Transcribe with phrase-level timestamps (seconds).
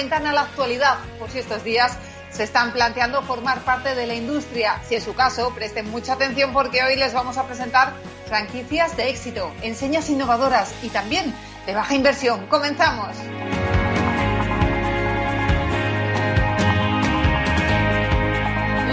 [0.00, 1.98] Ventana a la actualidad, por si estos días
[2.30, 4.80] se están planteando formar parte de la industria.
[4.88, 7.92] Si es su caso, presten mucha atención porque hoy les vamos a presentar
[8.26, 11.34] franquicias de éxito, enseñas innovadoras y también
[11.66, 12.46] de baja inversión.
[12.46, 13.14] Comenzamos.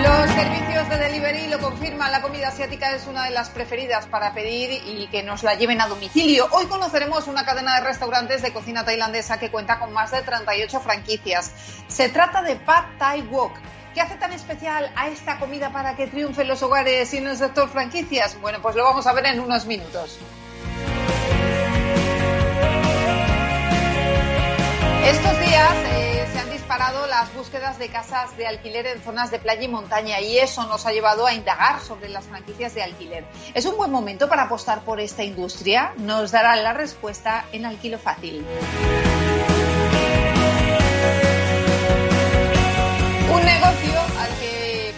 [0.04, 0.47] Los
[1.98, 5.82] La comida asiática es una de las preferidas para pedir y que nos la lleven
[5.82, 6.48] a domicilio.
[6.52, 10.80] Hoy conoceremos una cadena de restaurantes de cocina tailandesa que cuenta con más de 38
[10.80, 11.52] franquicias.
[11.88, 13.52] Se trata de Pad Thai Wok.
[13.94, 17.28] ¿Qué hace tan especial a esta comida para que triunfe en los hogares y en
[17.28, 18.40] el sector franquicias?
[18.40, 20.20] Bueno, pues lo vamos a ver en unos minutos.
[25.04, 26.17] Estos días eh,
[26.68, 30.68] disparado las búsquedas de casas de alquiler en zonas de playa y montaña y eso
[30.68, 33.24] nos ha llevado a indagar sobre las franquicias de alquiler.
[33.54, 35.94] ¿Es un buen momento para apostar por esta industria?
[35.96, 38.46] Nos dará la respuesta en Alquilo Fácil.
[43.32, 44.17] Un negocio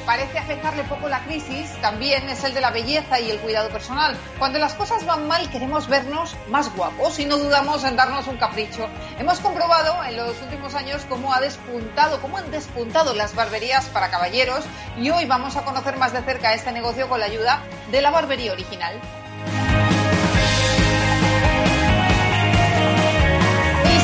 [0.10, 4.18] parece afectarle poco la crisis también es el de la belleza y el cuidado personal.
[4.40, 8.38] Cuando las cosas van mal queremos vernos más guapos y no dudamos en darnos un
[8.38, 8.90] capricho.
[9.20, 14.10] Hemos comprobado en los últimos años cómo ha despuntado, cómo han despuntado las barberías para
[14.10, 14.66] caballeros
[14.98, 18.10] y hoy vamos a conocer más de cerca este negocio con la ayuda de la
[18.10, 19.00] barbería original.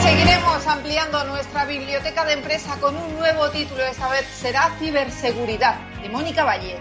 [0.05, 6.09] Seguiremos ampliando nuestra biblioteca de empresa con un nuevo título, esta vez será Ciberseguridad, de
[6.09, 6.77] Mónica Valle.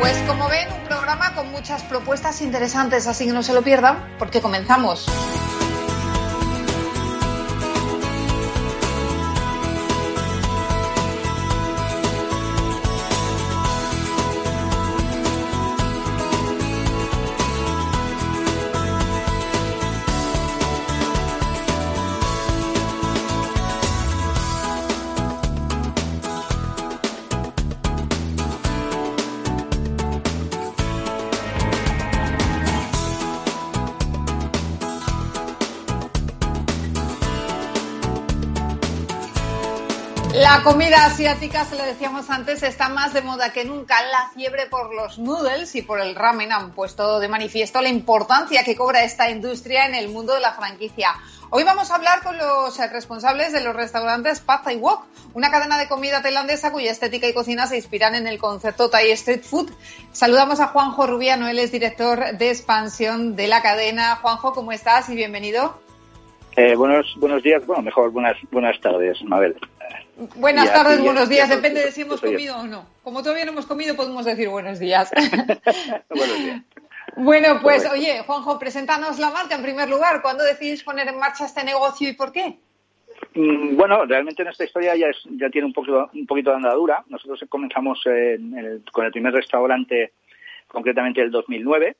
[0.00, 4.16] Pues como ven, un programa con muchas propuestas interesantes, así que no se lo pierdan,
[4.18, 5.06] porque comenzamos.
[40.56, 43.94] La comida asiática, se lo decíamos antes, está más de moda que nunca.
[44.10, 48.64] La fiebre por los noodles y por el ramen han puesto de manifiesto la importancia
[48.64, 51.10] que cobra esta industria en el mundo de la franquicia.
[51.50, 55.76] Hoy vamos a hablar con los responsables de los restaurantes Pad Thai Wok, una cadena
[55.76, 59.70] de comida tailandesa cuya estética y cocina se inspiran en el concepto Thai Street Food.
[60.12, 64.16] Saludamos a Juanjo Rubiano, él es director de expansión de la cadena.
[64.22, 65.78] Juanjo, ¿cómo estás y bienvenido?
[66.56, 69.54] Eh, buenos, buenos días, bueno, mejor buenas, buenas tardes, Mabel.
[70.36, 72.86] Buenas tardes, buenos días, ya, depende de si hemos comido o no.
[73.02, 75.10] Como todavía no hemos comido, podemos decir buenos días.
[76.08, 76.62] buenos días.
[77.16, 77.92] bueno, pues Correcto.
[77.92, 80.22] oye, Juanjo, preséntanos la marca en primer lugar.
[80.22, 82.56] ¿Cuándo decidís poner en marcha este negocio y por qué?
[83.34, 87.04] Mm, Bueno, realmente nuestra historia ya, es, ya tiene un poquito, un poquito de andadura.
[87.08, 90.12] Nosotros comenzamos en el- con el primer restaurante,
[90.66, 91.94] concretamente el 2009,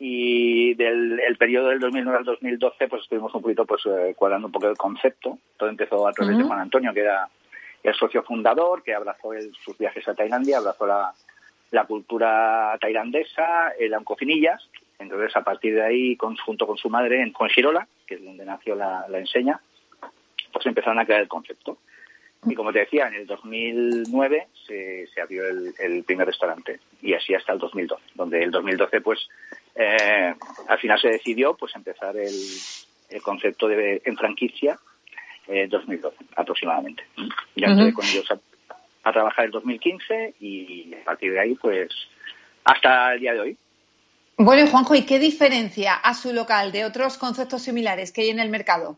[0.00, 4.48] y del el periodo del 2009 al 2012, pues estuvimos un poquito pues eh, cuadrando
[4.48, 5.38] un poco el concepto.
[5.56, 6.42] Todo empezó a través de.
[6.42, 7.28] Juan Antonio, que era
[7.84, 11.14] el socio fundador, que abrazó el- sus viajes a Tailandia, abrazó la,
[11.86, 14.68] cultura tailandesa, eran cocinillas.
[14.98, 18.44] Entonces, a partir de ahí, con- junto con su madre en Conshirola, que es donde
[18.44, 19.60] nació la, enseña,
[20.52, 21.78] pues empezaron a crear el concepto.
[22.46, 27.14] Y como te decía, en el 2009 se, se abrió el, el primer restaurante y
[27.14, 29.28] así hasta el 2012, donde el 2012 pues
[29.74, 30.34] eh,
[30.68, 32.34] al final se decidió pues empezar el,
[33.08, 34.78] el concepto de en franquicia
[35.48, 37.02] en 2012 aproximadamente.
[37.56, 37.94] Ya entré Ujú.
[37.94, 38.38] con ellos a,
[39.08, 41.88] a trabajar el 2015 y a partir de ahí pues
[42.64, 43.58] hasta el día de hoy.
[44.36, 48.30] Bueno, y Juanjo, ¿y qué diferencia a su local de otros conceptos similares que hay
[48.30, 48.96] en el mercado?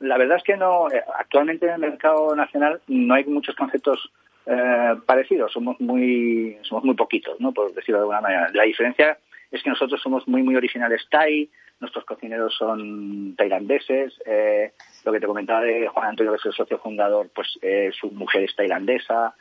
[0.00, 0.90] La verdad es que no.
[0.90, 4.10] eh, Actualmente en el mercado nacional no hay muchos conceptos
[4.46, 5.52] eh, parecidos.
[5.52, 7.52] Somos muy, somos muy poquitos, ¿no?
[7.52, 8.50] Por decirlo de alguna manera.
[8.52, 9.18] La diferencia
[9.50, 11.48] es que nosotros somos muy, muy originales Thai.
[11.80, 14.14] nuestros cocineros son tailandeses.
[14.26, 14.72] Eh,
[15.04, 18.10] lo que te comentaba de Juan Antonio, que es el socio fundador, pues eh, su
[18.10, 19.34] mujer es tailandesa.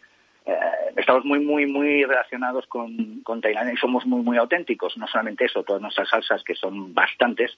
[0.46, 0.56] Eh,
[0.98, 4.98] estamos muy, muy, muy relacionados con, con Tailandia y somos muy, muy auténticos.
[4.98, 7.58] No solamente eso, todas nuestras salsas, que son bastantes,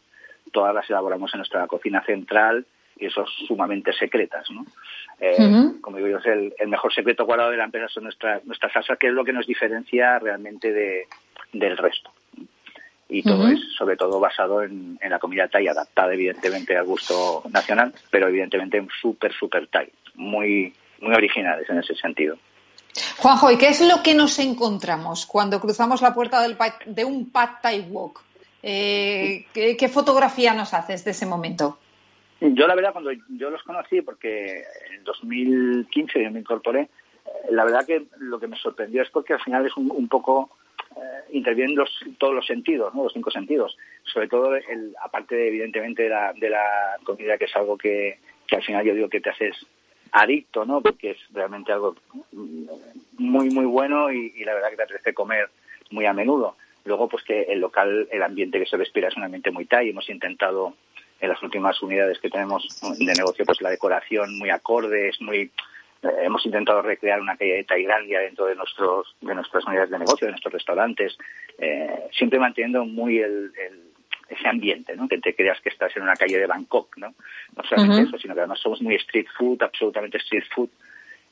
[0.52, 2.66] todas las elaboramos en nuestra cocina central
[2.98, 4.66] y eso sumamente secretas, ¿no?
[5.20, 5.38] Eh,
[5.82, 8.98] como digo yo, es el, mejor secreto guardado de la empresa son nuestras nuestras salsas,
[8.98, 11.08] que es lo que nos diferencia realmente de,
[11.54, 12.12] del resto.
[13.08, 17.94] Y todo es sobre todo basado en, la comida thai, adaptada evidentemente al gusto nacional,
[18.10, 22.38] pero evidentemente súper, súper thai, muy, muy originales en ese sentido.
[23.18, 27.30] Juanjo, ¿y qué es lo que nos encontramos cuando cruzamos la puerta del, de un
[27.30, 28.24] Pad Thai Walk?
[28.68, 31.78] Eh, ¿qué, fotografía nos haces de ese momento?
[32.42, 37.64] Yo la verdad cuando yo los conocí, porque en 2015 yo me incorporé, eh, la
[37.64, 40.50] verdad que lo que me sorprendió es porque al final es un, poco
[40.98, 41.78] eh, intervienen
[42.18, 43.04] todos los sentidos, ¿no?
[43.04, 43.78] los cinco sentidos.
[44.04, 48.20] Sobre todo, el, aparte de, evidentemente de la, de la comida, que es algo que,
[48.52, 49.56] al final yo digo que te haces
[50.12, 50.82] adicto, ¿no?
[50.82, 51.96] Porque es realmente algo
[53.18, 55.50] muy, muy bueno y, y, la verdad que te apetece comer
[55.92, 56.56] muy a menudo.
[56.86, 59.90] Luego, pues que el local, el ambiente que se respira es un ambiente muy Thai.
[59.90, 60.76] Hemos intentado
[61.20, 62.68] en las últimas unidades que tenemos
[62.98, 65.52] de negocio, pues la decoración muy acorde, es muy
[66.22, 70.26] hemos intentado recrear una calle de Tailandia dentro de nuestros de nuestras unidades de negocio,
[70.26, 71.18] de nuestros restaurantes,
[71.58, 73.52] eh, siempre manteniendo muy el,
[74.30, 75.08] ese ambiente, ¿no?
[75.08, 77.14] Que te creas que estás en una calle de Bangkok, ¿no?
[77.56, 80.70] No solamente eso, sino que además somos muy street food, absolutamente street food,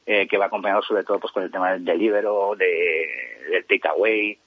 [0.05, 4.37] eh, que va acompañado sobre todo pues con el tema del delivero, de, del takeaway,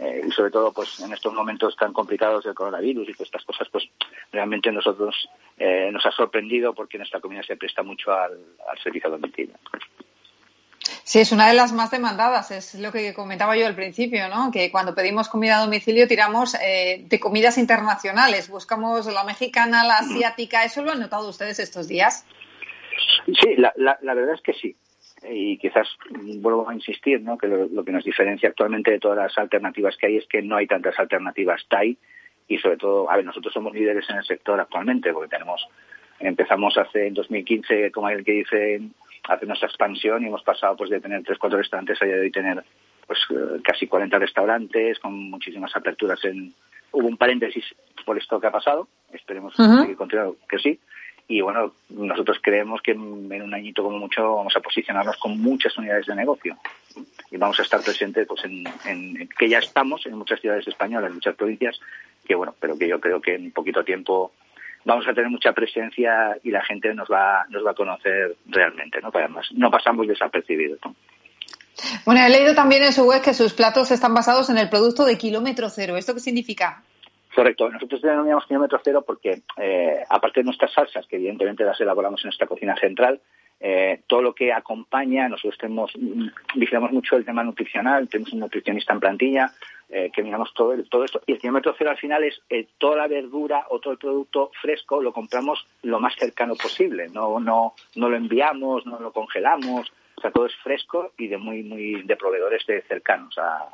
[0.00, 3.44] eh, y sobre todo pues en estos momentos tan complicados del coronavirus y todas estas
[3.44, 3.84] cosas pues
[4.30, 5.28] realmente nosotros
[5.58, 8.38] eh, nos ha sorprendido porque nuestra comunidad se presta mucho al,
[8.82, 9.54] servicio a domicilio.
[11.04, 14.50] Sí, es una de las más demandadas, es lo que comentaba yo al principio, ¿no?
[14.50, 19.98] Que cuando pedimos comida a domicilio tiramos eh, de comidas internacionales, buscamos la mexicana, la
[19.98, 22.24] asiática, ¿eso lo han notado ustedes estos días?
[23.26, 24.76] Sí, la, la verdad es que sí
[25.30, 27.38] y quizás vuelvo a insistir, ¿no?
[27.38, 30.56] que lo, que nos diferencia actualmente de todas las alternativas que hay es que no
[30.56, 31.96] hay tantas alternativas TAI
[32.48, 35.66] y sobre todo, a ver, nosotros somos líderes en el sector actualmente porque tenemos,
[36.18, 38.80] empezamos hace en 2015, como el que dice,
[39.28, 42.22] hace nuestra expansión y hemos pasado pues de tener tres, cuatro restaurantes a día de
[42.22, 42.64] hoy tener
[43.06, 43.20] pues
[43.62, 46.52] casi 40 restaurantes con muchísimas aperturas en,
[46.92, 47.64] hubo un paréntesis
[48.04, 49.54] por esto que ha pasado, esperemos
[49.86, 50.78] que continúe que sí,
[51.28, 55.76] y bueno, nosotros creemos que en un añito como mucho vamos a posicionarnos con muchas
[55.78, 56.56] unidades de negocio
[57.30, 61.14] y vamos a estar presentes pues en, que ya estamos en muchas ciudades españolas, en
[61.14, 61.80] muchas provincias,
[62.24, 64.32] que bueno, pero que yo creo que en poquito tiempo
[64.84, 69.00] vamos a tener mucha presencia y la gente nos va nos va a conocer realmente,
[69.00, 69.10] ¿no?
[69.14, 70.80] además no pasamos desapercibidos,
[72.04, 75.04] Bueno, he leído también en su web que sus platos están basados en el producto
[75.04, 75.96] de kilómetro cero.
[75.96, 76.82] ¿Esto qué significa?
[77.34, 77.70] Correcto.
[77.70, 82.28] Nosotros denominamos kilómetro cero porque, eh, aparte de nuestras salsas, que evidentemente las elaboramos en
[82.28, 83.20] nuestra cocina central,
[83.58, 88.40] eh, todo lo que acompaña, nosotros tenemos, mm, vigilamos mucho el tema nutricional, tenemos un
[88.40, 89.52] nutricionista en plantilla,
[89.88, 91.22] eh, que miramos todo, todo esto.
[91.26, 92.42] Y el kilómetro cero al final es
[92.78, 97.08] toda la verdura o todo el producto fresco lo compramos lo más cercano posible.
[97.08, 99.90] No, no, no lo enviamos, no lo congelamos.
[100.16, 103.68] O sea, todo es fresco y de muy, muy, de proveedores de cercanos a,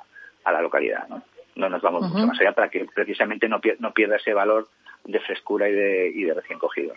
[0.45, 1.23] a la localidad, ¿no?
[1.59, 4.69] No nos vamos mucho más allá para que precisamente no, no pierda ese valor
[5.05, 6.95] de frescura y de, y de recién cogido.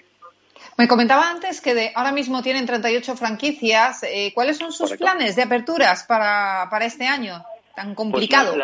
[0.77, 4.03] Me comentaba antes que de, ahora mismo tienen 38 franquicias.
[4.03, 7.43] Eh, ¿Cuáles son sus planes de aperturas para, para este año
[7.75, 8.55] tan pues complicado?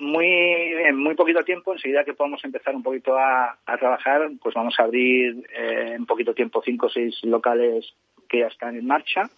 [0.00, 4.74] muy, en muy poquito tiempo, enseguida que podamos empezar un poquito a, trabajar, pues vamos
[4.78, 7.94] a abrir eh, en poquito tiempo cinco o seis locales
[8.28, 9.30] que ya están en marcha.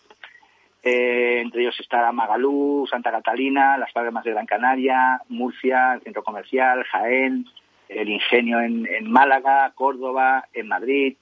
[0.83, 6.23] Eh, entre ellos está Magalú, Santa Catalina, las Palmas de Gran Canaria, Murcia, el Centro
[6.23, 7.47] Comercial, Jaén,
[7.89, 11.17] el Ingenio en, Málaga, Córdoba, en Madrid,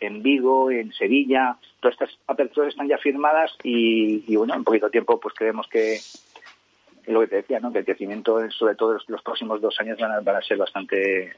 [0.00, 1.56] en Vigo, en Sevilla.
[1.80, 5.98] Todas estas aperturas están ya firmadas y, bueno, en poquito tiempo pues creemos que
[7.06, 7.70] lo que te decía, ¿no?
[7.70, 11.36] que el crecimiento, sobre todo los, próximos dos años, van a, ser bastante,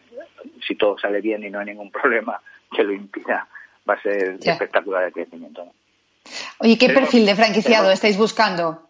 [0.66, 2.40] si todo sale bien y no hay ningún problema
[2.74, 3.48] que lo impida,
[3.88, 5.66] va a ser espectacular el crecimiento.
[6.58, 8.86] Oye, ¿qué perfil de franquiciado estáis buscando?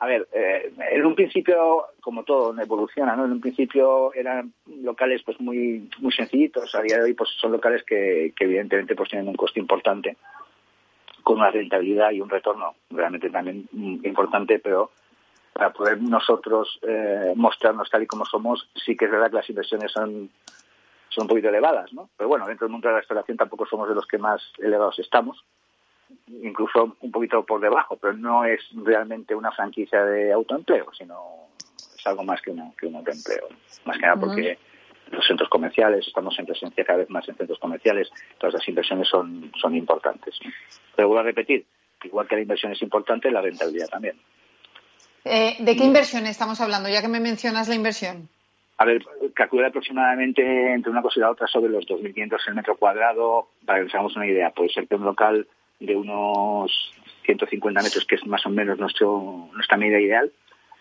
[0.00, 3.26] A ver, eh, en un principio, como todo, evoluciona, ¿no?
[3.26, 6.74] En un principio eran locales pues muy muy sencillitos.
[6.74, 10.16] A día de hoy pues son locales que, evidentemente pues tienen un coste importante,
[11.22, 13.68] con una rentabilidad y un retorno realmente también
[14.02, 14.90] importante, pero
[15.52, 19.50] para poder nosotros eh, mostrarnos tal y como somos, sí que es verdad que las
[19.50, 20.30] inversiones son
[21.10, 22.08] son un poquito elevadas, ¿no?
[22.16, 24.98] Pero bueno, dentro del mundo de la restauración tampoco somos de los que más elevados
[24.98, 25.44] estamos
[26.42, 31.48] incluso un poquito por debajo, pero no es realmente una franquicia de autoempleo, sino
[31.96, 33.48] es algo más que, que un autoempleo.
[33.84, 34.58] Más que nada porque
[35.10, 39.08] los centros comerciales, estamos en presencia cada vez más en centros comerciales, todas las inversiones
[39.08, 40.38] son, son importantes.
[40.94, 41.66] Pero vuelvo a repetir,
[42.04, 44.16] igual que la inversión es importante, la rentabilidad también.
[45.24, 48.28] Eh, ¿De qué inversión estamos hablando, ya que me mencionas la inversión?
[48.78, 52.76] A ver, calcula aproximadamente entre una cosa y la otra sobre los 2.500 el metro
[52.78, 54.50] cuadrado, para que nos hagamos una idea.
[54.50, 55.46] Puede ser que un local
[55.80, 56.92] de unos
[57.24, 60.30] 150 metros, que es más o menos nuestro, nuestra medida ideal,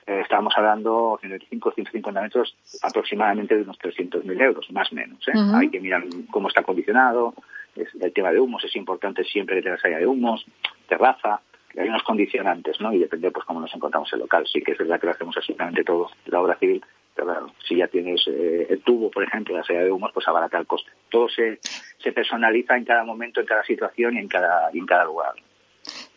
[0.06, 5.28] eh, estábamos hablando 125, 150 metros, aproximadamente de unos 300.000 euros, más o menos.
[5.28, 5.34] ¿eh?
[5.54, 7.34] Hay que mirar cómo está acondicionado,
[7.76, 10.46] el tema de humos es importante siempre que tengas área de humos,
[10.88, 11.42] terraza,
[11.78, 12.92] hay unos condicionantes, ¿no?
[12.92, 14.46] Y depende pues cómo nos encontramos el local.
[14.52, 16.84] Sí que es verdad que lo hacemos absolutamente todo, la obra civil,
[17.24, 20.58] claro, si ya tienes eh, el tubo, por ejemplo, la salida de humos, pues abarata
[20.58, 20.92] el coste.
[21.10, 21.60] Todo se,
[21.98, 25.34] se personaliza en cada momento, en cada situación y en cada, y en cada lugar.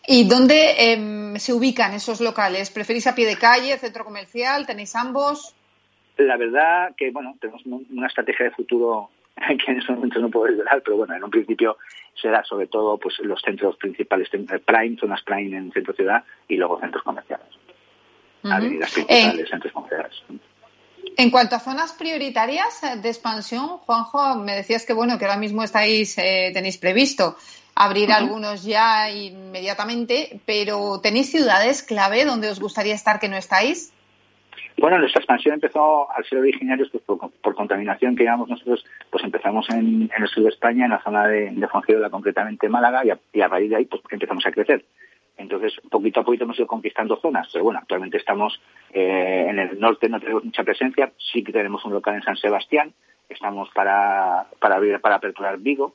[0.06, 2.70] ¿Y dónde em, se ubican esos locales?
[2.70, 4.66] ¿Preferís a pie de calle, centro comercial?
[4.66, 5.54] ¿Tenéis ambos?
[6.16, 9.10] La verdad que, bueno, tenemos una estrategia de futuro
[9.64, 11.78] que en estos momentos no puedo revelar, pero bueno, en un principio
[12.20, 16.78] será sobre todo pues los centros principales, prime, zonas prime en centro ciudad y luego
[16.80, 17.46] centros comerciales.
[18.44, 20.22] Avenidas principales, centros comerciales.
[21.16, 25.62] En cuanto a zonas prioritarias de expansión, Juanjo, me decías que bueno que ahora mismo
[25.62, 27.36] estáis eh, tenéis previsto
[27.74, 33.92] abrir algunos ya inmediatamente, pero ¿tenéis ciudades clave donde os gustaría estar que no estáis?
[34.78, 39.68] Bueno, nuestra expansión empezó al ser originarios pues, por, contaminación que llevamos nosotros, pues empezamos
[39.70, 43.02] en, el sur de España, en la zona de, de concretamente Málaga,
[43.32, 44.84] y a, raíz de ahí pues empezamos a crecer.
[45.36, 48.60] Entonces, poquito a poquito hemos ido conquistando zonas, pero bueno, actualmente estamos
[48.92, 52.36] eh, en el norte, no tenemos mucha presencia, sí que tenemos un local en San
[52.36, 52.92] Sebastián,
[53.28, 55.94] estamos para, para abrir, para aperturar Vigo,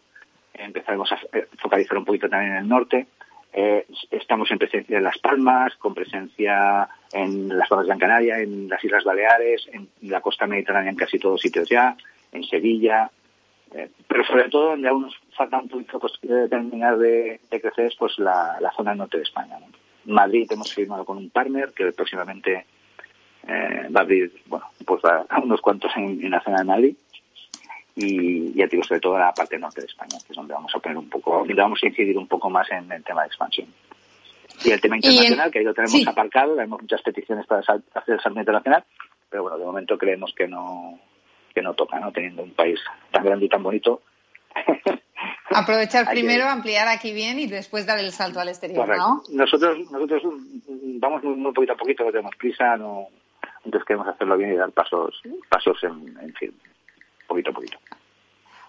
[0.54, 1.20] empezaremos a
[1.60, 3.08] focalizar un poquito también en el norte.
[3.54, 8.40] Eh, estamos en presencia en Las Palmas, con presencia en las Palmas de Gran Canaria,
[8.40, 11.96] en las Islas Baleares, en la costa mediterránea en casi todos sitios ya,
[12.32, 13.10] en Sevilla,
[13.74, 16.14] eh, pero sobre todo donde aún nos falta un poquito pues,
[16.50, 19.58] terminar de, crecer es pues la, zona norte de España.
[20.06, 22.66] Madrid hemos firmado con un partner que próximamente
[23.48, 26.96] eh, va a abrir bueno pues a, unos cuantos en, en la zona de Madrid
[28.00, 30.80] y ya digo, sobre todo la parte norte de España, que es donde vamos a
[30.80, 33.74] poner un poco, donde vamos a incidir un poco más en el tema de expansión.
[34.64, 37.82] Y el tema internacional, que ahí lo tenemos aparcado, tenemos muchas peticiones para hacer
[38.16, 38.84] el salto internacional,
[39.30, 41.00] pero bueno, de momento creemos que no,
[41.58, 42.12] que no toca, ¿no?
[42.12, 42.80] Teniendo un país
[43.12, 44.04] tan grande y tan bonito.
[45.50, 49.24] Aprovechar primero, ampliar aquí bien y después dar el salto al exterior, ¿no?
[49.32, 50.22] Nosotros, nosotros
[51.00, 53.08] vamos muy, poquito a poquito, no tenemos prisa, no,
[53.66, 56.60] entonces queremos hacerlo bien y dar pasos, pasos en, en firme
[57.28, 57.78] poquito a poquito.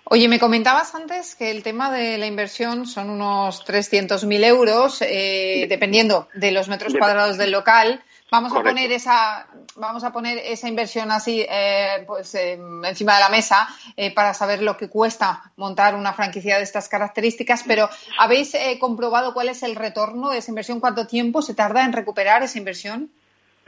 [0.04, 5.66] Oye, me comentabas antes que el tema de la inversión son unos 300.000 euros, eh,
[5.68, 8.02] dependiendo de los metros cuadrados del local.
[8.30, 13.20] Vamos a poner esa, vamos a poner esa inversión así, eh, pues em, encima de
[13.20, 17.64] la mesa eh, para saber lo que cuesta montar una franquicia de estas características.
[17.66, 21.92] Pero habéis comprobado cuál es el retorno de esa inversión, cuánto tiempo se tarda en
[21.92, 23.10] recuperar esa inversión.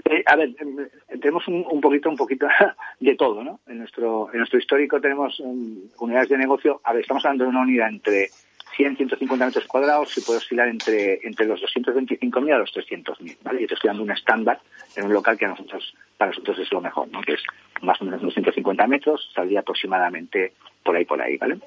[0.05, 0.89] Eh, a ver, em,
[1.21, 2.47] tenemos un, poquito, un poquito
[3.01, 3.61] de todo, ¿no?
[3.67, 6.81] En nuestro, en nuestro histórico tenemos um, unidades de negocio.
[6.85, 8.31] A ver, estamos hablando de una unidad entre
[8.77, 13.61] 100, 150 metros cuadrados y puede oscilar entre, entre los 225.000 a los 300.000, ¿vale?
[13.63, 14.61] Yo te estoy dando un estándar
[14.97, 17.21] en un local que a nosotros, para nosotros es lo mejor, ¿no?
[17.23, 17.43] Que es
[17.83, 21.59] más o menos unos 150 metros, saldría aproximadamente por ahí, por ahí, ¿vale?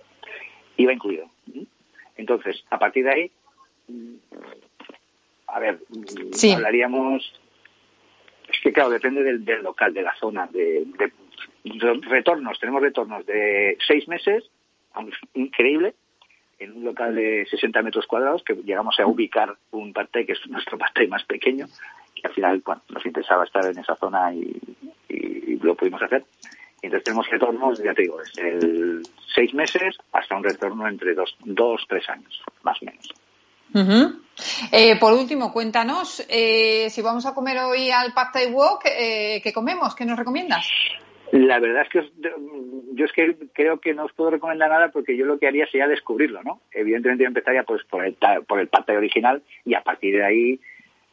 [0.78, 1.30] Iba incluido.
[2.16, 3.32] Entonces, a partir de ahí,
[3.88, 4.16] mm,
[5.48, 7.34] a ver, mm, hablaríamos
[8.54, 10.86] es que, claro, depende del, local, de la zona, de,
[12.04, 12.60] retornos.
[12.60, 14.44] Tenemos retornos de seis meses,
[15.34, 15.96] increíble,
[16.60, 20.48] en un local de 60 metros cuadrados, que llegamos a ubicar un parte que es
[20.48, 21.68] nuestro parte más pequeño,
[22.16, 24.60] que al final nos interesaba estar en esa zona y,
[25.62, 26.26] lo pudimos hacer.
[26.82, 29.02] entonces tenemos retornos, ya te digo, desde
[29.34, 34.14] seis meses hasta un retorno entre dos, dos tres años, más o menos.
[34.74, 39.52] Eh, por último, cuéntanos, eh, si vamos a comer hoy al Pad Thai Walk, ¿qué
[39.54, 39.96] comemos?
[39.96, 40.68] ¿Qué nos recomiendas?
[41.34, 42.12] La verdad es que
[42.94, 45.66] yo es que creo que no os puedo recomendar nada porque yo lo que haría
[45.66, 46.62] sería descubrirlo, ¿no?
[46.72, 48.16] Evidentemente yo empezaría pues por el,
[48.48, 50.60] por el Thai original y a partir de ahí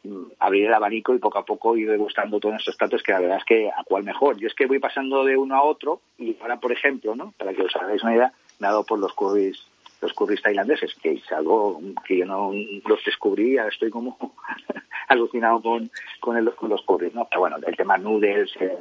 [0.03, 3.19] mm, abrir el abanico y poco a poco ir degustando todos estos platos que la
[3.19, 4.37] verdad es que a cuál mejor.
[4.37, 7.33] Yo es que voy pasando de uno a otro y ahora, por ejemplo, ¿no?
[7.39, 9.57] Para que os hagáis una idea, me ha dado por los curries
[10.01, 12.51] los curris tailandeses, que es algo que yo no
[12.85, 14.17] los descubrí, estoy como
[15.07, 17.27] alucinado con, con, los curris, ¿no?
[17.29, 18.77] Pero bueno, el tema noodles eh,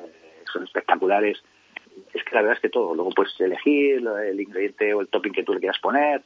[0.53, 1.43] son espectaculares.
[2.15, 2.95] Es que la verdad es que todo.
[2.95, 6.23] Luego puedes elegir el ingrediente o el topping que tú le quieras poner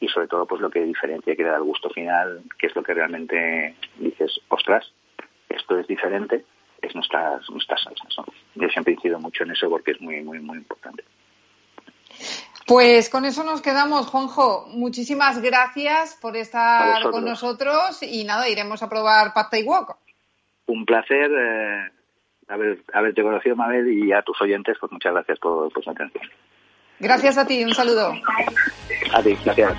[0.00, 2.74] y sobre todo pues lo que diferencia, que le da el gusto final, que es
[2.74, 4.90] lo que realmente dices, ostras,
[5.48, 6.44] esto es diferente,
[6.80, 8.26] es nuestras, nuestras salsas.
[8.54, 11.04] Yo siempre incido mucho en eso porque es muy, muy, muy importante.
[12.66, 14.66] Pues con eso nos quedamos, Juanjo.
[14.68, 19.96] Muchísimas gracias por estar con nosotros y nada, iremos a probar Pad Thai Walk.
[20.66, 21.90] Un placer eh,
[22.50, 26.24] haber, haberte conocido, Mabel, y a tus oyentes, pues muchas gracias por, por su atención.
[26.98, 28.12] Gracias a ti, un saludo.
[29.14, 29.74] A ti, gracias.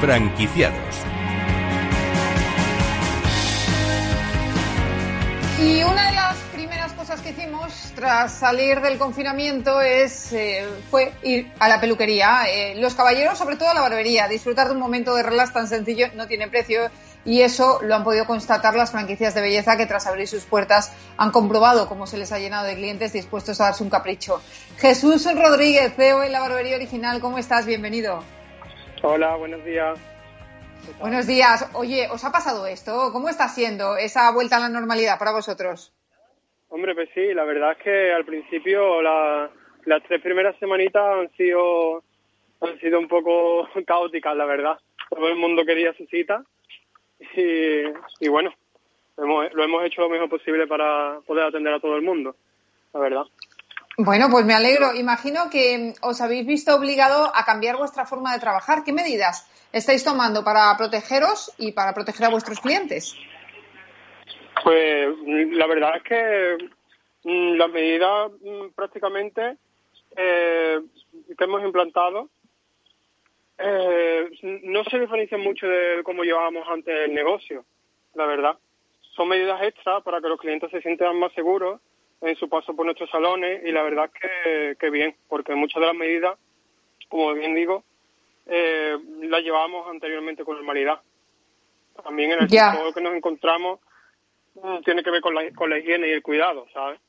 [0.00, 1.04] Franquiciados.
[5.60, 6.03] Y una
[8.04, 12.42] tras salir del confinamiento es eh, fue ir a la peluquería.
[12.50, 15.66] Eh, los caballeros, sobre todo a la barbería, disfrutar de un momento de relax tan
[15.68, 16.90] sencillo no tiene precio
[17.24, 20.92] y eso lo han podido constatar las franquicias de belleza que tras abrir sus puertas
[21.16, 24.42] han comprobado cómo se les ha llenado de clientes dispuestos a darse un capricho.
[24.76, 27.64] Jesús Rodríguez, CEO en la barbería original, ¿cómo estás?
[27.64, 28.22] Bienvenido.
[29.02, 29.98] Hola, buenos días.
[31.00, 31.68] Buenos días.
[31.72, 33.10] Oye, ¿os ha pasado esto?
[33.12, 35.94] ¿Cómo está siendo esa vuelta a la normalidad para vosotros?
[36.74, 42.02] Hombre, pues sí, la verdad es que al principio las tres primeras semanitas han sido
[42.60, 44.76] han sido un poco caóticas, la verdad.
[45.08, 46.42] Todo el mundo quería su cita
[47.36, 48.52] y, bueno,
[49.16, 52.34] lo hemos hecho lo mejor posible para poder atender a todo el mundo,
[52.92, 53.22] la verdad.
[53.96, 54.96] Bueno, pues me alegro.
[54.96, 58.82] Imagino que os habéis visto obligado a cambiar vuestra forma de trabajar.
[58.82, 63.14] ¿Qué medidas estáis tomando para protegeros y para proteger a vuestros clientes?
[64.62, 66.56] Pues la verdad es que
[67.24, 69.56] mm, las medidas mm, prácticamente
[70.16, 70.80] eh,
[71.36, 72.28] que hemos implantado
[73.58, 74.30] eh,
[74.64, 77.64] no se diferencian mucho de cómo llevábamos antes el negocio,
[78.14, 78.58] la verdad.
[79.14, 81.80] Son medidas extras para que los clientes se sientan más seguros
[82.20, 85.86] en su paso por nuestros salones y la verdad es que, bien, porque muchas de
[85.86, 86.38] las medidas,
[87.08, 87.84] como bien digo,
[88.46, 91.00] eh, las llevábamos anteriormente con normalidad.
[92.02, 92.76] También en el yeah.
[92.92, 93.78] que nos encontramos
[94.84, 97.00] tiene que ver con la, con la higiene y el cuidado, ¿sabes?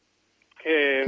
[0.61, 1.03] Que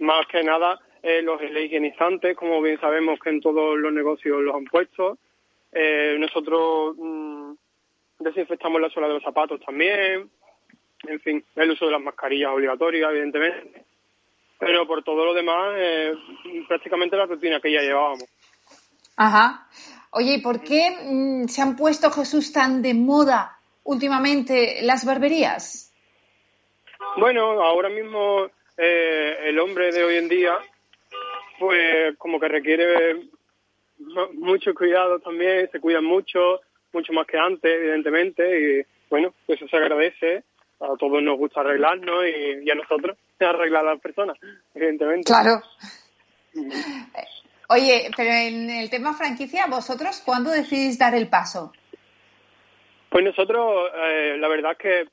[0.00, 4.54] más que nada eh, los higienizantes, como bien sabemos que en todos los negocios los
[4.54, 5.18] han puesto.
[5.72, 7.52] Eh, nosotros mm,
[8.18, 10.28] desinfectamos la suela de los zapatos también.
[11.04, 13.84] En fin, el uso de las mascarillas obligatorias, evidentemente.
[14.58, 16.14] Pero por todo lo demás, eh,
[16.68, 18.24] prácticamente la rutina que ya llevábamos.
[19.16, 19.66] Ajá.
[20.10, 25.92] Oye, ¿y por qué mm, se han puesto, Jesús, tan de moda últimamente las barberías?
[27.16, 30.58] Bueno, ahora mismo eh, el hombre de hoy en día
[31.60, 33.28] pues como que requiere
[34.32, 36.60] mucho cuidado también, se cuidan mucho,
[36.92, 40.42] mucho más que antes, evidentemente, y bueno, eso se agradece.
[40.80, 44.38] A todos nos gusta arreglarnos y, a nosotros arreglar a las personas,
[44.74, 45.26] evidentemente.
[45.26, 45.62] Claro.
[47.68, 51.72] Oye, pero en el tema franquicia, ¿vosotros cuándo decidís dar el paso?
[53.10, 55.08] Pues nosotros, eh, la verdad es que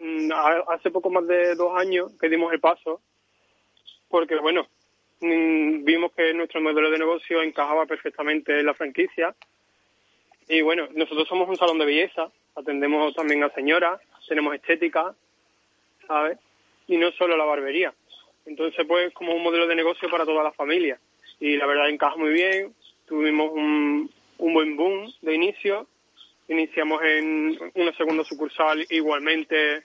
[0.00, 0.32] mm,
[0.68, 3.00] hace poco más de dos años que dimos el paso,
[4.08, 4.66] porque bueno,
[5.22, 9.34] Mm, vimos que nuestro modelo de negocio encajaba perfectamente en la franquicia.
[10.48, 15.14] Y bueno, nosotros somos un salón de belleza, atendemos también a señoras, tenemos estética,
[16.08, 16.38] ¿sabes?
[16.88, 17.94] Y no solo la barbería.
[18.46, 20.98] Entonces, pues, como un modelo de negocio para toda la familia.
[21.38, 22.74] Y la verdad encaja muy bien.
[23.06, 25.86] Tuvimos un, un buen boom de inicio.
[26.52, 29.82] Iniciamos en una segunda sucursal igualmente,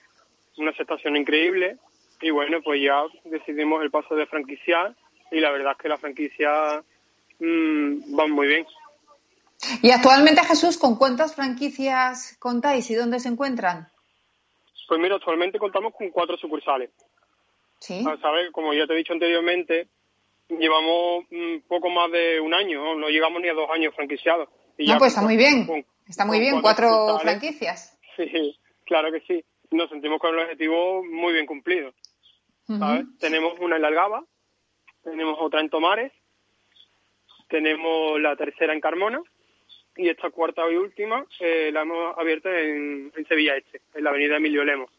[0.58, 1.78] una aceptación increíble.
[2.20, 4.94] Y bueno, pues ya decidimos el paso de franquiciar
[5.30, 6.82] y la verdad es que la franquicia
[7.38, 8.66] mmm, va muy bien.
[9.82, 13.88] Y actualmente, Jesús, ¿con cuántas franquicias contáis y dónde se encuentran?
[14.88, 16.90] Pues mira, actualmente contamos con cuatro sucursales.
[17.78, 18.02] Sí.
[18.02, 18.50] ¿Sabes?
[18.52, 19.88] Como ya te he dicho anteriormente,
[20.48, 24.48] llevamos un poco más de un año, no llegamos ni a dos años franquiciados.
[24.76, 25.86] Y no, pues está muy bien.
[26.08, 27.98] Está muy bien, cuatro, franquicias.
[28.16, 29.44] Sí, claro que sí.
[29.70, 31.92] Nos sentimos con el objetivo muy bien cumplido.
[32.66, 33.06] ¿sabes?
[33.18, 34.24] Tenemos una en la Algaba,
[35.02, 36.12] tenemos otra en Tomares,
[37.48, 39.20] tenemos la tercera en Carmona
[39.96, 44.36] y esta cuarta y última eh, la hemos abierto en, Sevilla Este, en la avenida
[44.36, 44.90] Emilio Lemos.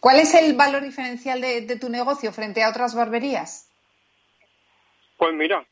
[0.00, 3.68] ¿Cuál es el valor diferencial de, tu negocio frente a otras barberías?
[5.16, 5.66] Pues mira,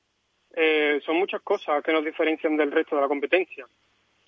[0.58, 3.66] eh, son muchas cosas que nos diferencian del resto de la competencia.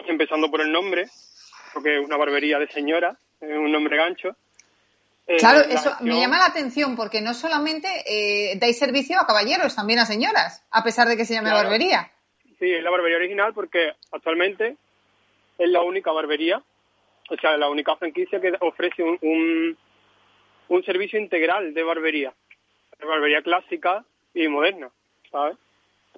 [0.06, 1.06] Empezando por el nombre,
[1.72, 4.36] porque es una barbería de señora, es un nombre gancho.
[5.26, 9.74] Eh, claro, eso me llama la atención porque no solamente eh, dais servicio a caballeros,
[9.74, 12.10] también a señoras, a pesar de que se llame barbería.
[12.58, 14.76] Sí, es la barbería original porque actualmente
[15.58, 16.62] es la única barbería,
[17.30, 19.76] o sea, la única franquicia que ofrece un,
[20.68, 22.32] un, servicio integral de barbería,
[22.98, 24.90] de barbería clásica y moderna,
[25.30, 25.56] ¿sabes?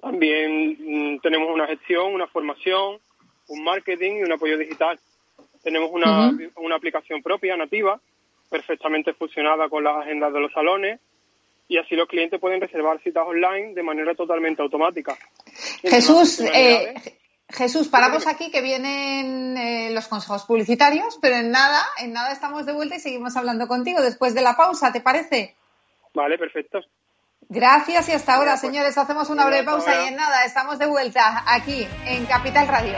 [0.01, 2.99] También mm, tenemos una gestión, una formación,
[3.47, 4.99] un marketing y un apoyo digital.
[5.63, 7.99] Tenemos una, una aplicación propia, nativa,
[8.49, 10.99] perfectamente fusionada con las agendas de los salones
[11.67, 15.15] y así los clientes pueden reservar citas online de manera totalmente automática.
[15.83, 16.93] Jesús, eh,
[17.47, 22.65] Jesús, paramos aquí que vienen eh, los consejos publicitarios, pero en nada, en nada estamos
[22.65, 25.55] de vuelta y seguimos hablando contigo después de la pausa, ¿te parece?
[26.13, 26.79] Vale, perfecto.
[27.53, 28.97] Gracias y hasta ahora, señores.
[28.97, 32.97] Hacemos una breve pausa y en nada, estamos de vuelta aquí en Capital Radio.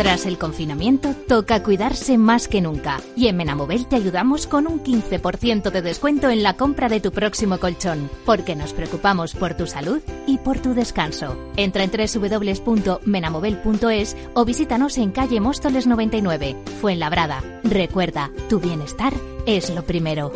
[0.00, 3.02] Tras el confinamiento, toca cuidarse más que nunca.
[3.16, 7.12] Y en Menamobel te ayudamos con un 15% de descuento en la compra de tu
[7.12, 11.36] próximo colchón, porque nos preocupamos por tu salud y por tu descanso.
[11.56, 17.42] Entra en www.menamobel.es o visítanos en calle Móstoles 99, Fuenlabrada.
[17.62, 19.12] Recuerda, tu bienestar
[19.44, 20.32] es lo primero.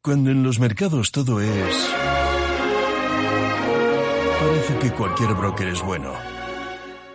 [0.00, 1.90] Cuando en los mercados todo es...
[4.40, 6.37] Parece que cualquier broker es bueno.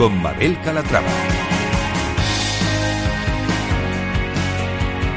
[0.00, 1.10] con Mabel Calatrava.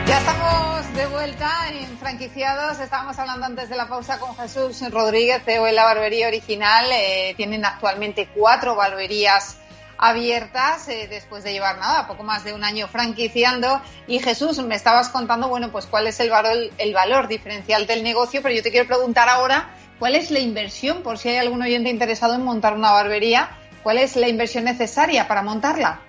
[0.05, 2.81] Ya estamos de vuelta en franquiciados.
[2.81, 6.87] Estábamos hablando antes de la pausa con Jesús Rodríguez, de la barbería original.
[6.91, 9.55] Eh, tienen actualmente cuatro barberías
[9.97, 13.81] abiertas eh, después de llevar nada, poco más de un año franquiciando.
[14.05, 18.53] Y Jesús, me estabas contando, bueno, pues cuál es el valor diferencial del negocio, pero
[18.53, 22.33] yo te quiero preguntar ahora cuál es la inversión, por si hay algún oyente interesado
[22.35, 23.49] en montar una barbería,
[23.83, 26.01] cuál es la inversión necesaria para montarla.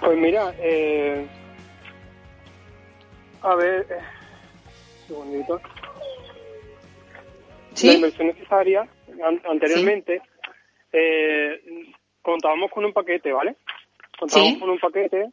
[0.00, 1.26] Pues mira, eh,
[3.42, 3.98] a ver, eh,
[5.08, 5.60] segundito.
[7.72, 7.88] ¿Sí?
[7.88, 8.88] La inversión necesaria,
[9.48, 10.22] anteriormente,
[10.92, 11.60] eh,
[12.22, 13.56] contábamos con un paquete, ¿vale?
[14.18, 15.30] Contábamos con un paquete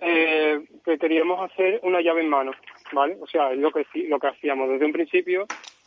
[0.00, 2.52] eh, que queríamos hacer una llave en mano,
[2.92, 3.16] ¿vale?
[3.20, 5.46] O sea, es lo que, lo que hacíamos desde un principio.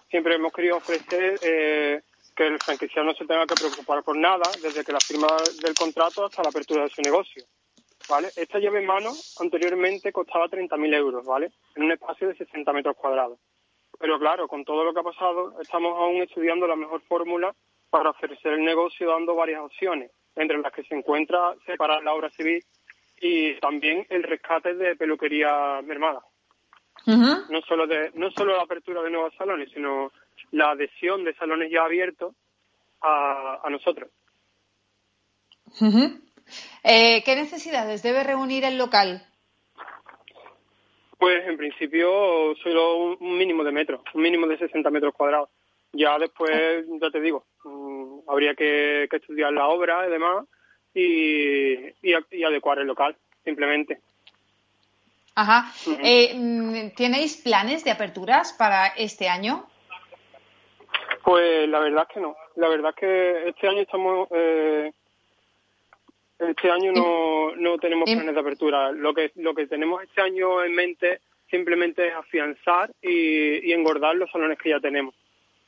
[0.10, 2.02] Siempre hemos querido ofrecer eh,
[2.40, 5.28] que el franquiciado no se tenga que preocupar por nada, desde que la firma
[5.62, 7.44] del contrato hasta la apertura de su negocio.
[8.10, 8.30] ¿Vale?
[8.34, 11.52] Esta llave en mano anteriormente costaba 30.000 euros, ¿vale?
[11.76, 13.40] En un espacio de 60 metros cuadrados.
[14.00, 17.54] Pero claro, con todo lo que ha pasado, estamos aún estudiando la mejor fórmula
[17.90, 22.30] para ofrecer el negocio dando varias opciones entre las que se encuentra separar la obra
[22.30, 22.64] civil
[23.20, 26.22] y también el rescate de peluquería mermada.
[27.06, 30.12] No solo de no solo la apertura de nuevos salones, sino
[30.52, 32.36] la adhesión de salones ya abiertos
[33.02, 34.10] a, a nosotros.
[36.84, 39.26] eh, ¿Qué necesidades debe reunir el local?
[41.18, 45.50] Pues en principio solo un, un mínimo de metros, un mínimo de 60 metros cuadrados.
[45.92, 50.46] Ya después, ya te digo, mm, habría que, que, estudiar la obra y demás
[50.94, 54.00] y, y, y adecuar el local, simplemente.
[55.36, 55.72] Ajá.
[55.88, 56.00] Uh -huh.
[56.04, 59.66] eh, ¿Tenéis planes de aperturas para este año?
[61.24, 62.36] Pues la verdad es que no.
[62.56, 64.28] La verdad es que este año estamos.
[64.32, 64.92] Eh,
[66.40, 68.92] este año no, no tenemos planes de apertura.
[68.92, 74.16] Lo que, lo que tenemos este año en mente simplemente es afianzar y, y engordar
[74.16, 75.14] los salones que ya tenemos.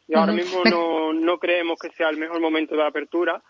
[0.08, 3.42] Y ahora mismo no, no creemos que sea el mejor momento de apertura,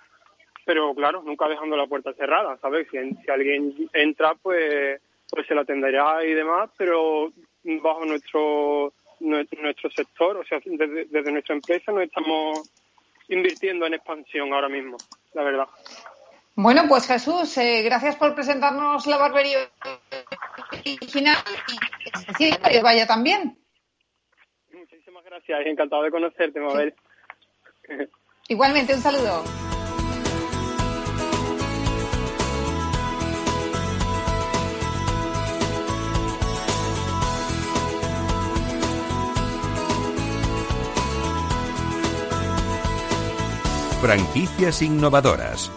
[0.65, 2.87] pero claro, nunca dejando la puerta cerrada, ¿sabes?
[2.91, 7.31] Si, si alguien entra, pues, pues se la atenderá y demás, pero
[7.63, 12.69] bajo nuestro nuestro sector, o sea, desde, desde nuestra empresa no estamos
[13.29, 14.97] invirtiendo en expansión ahora mismo,
[15.33, 15.67] la verdad.
[16.55, 19.59] Bueno, pues Jesús, eh, gracias por presentarnos la barbería
[20.73, 21.37] original
[22.37, 23.57] y que vaya también.
[24.73, 26.93] Muchísimas gracias, encantado de conocerte, Mabel.
[28.49, 29.60] Igualmente, un saludo.
[44.01, 45.69] Franquicias innovadoras.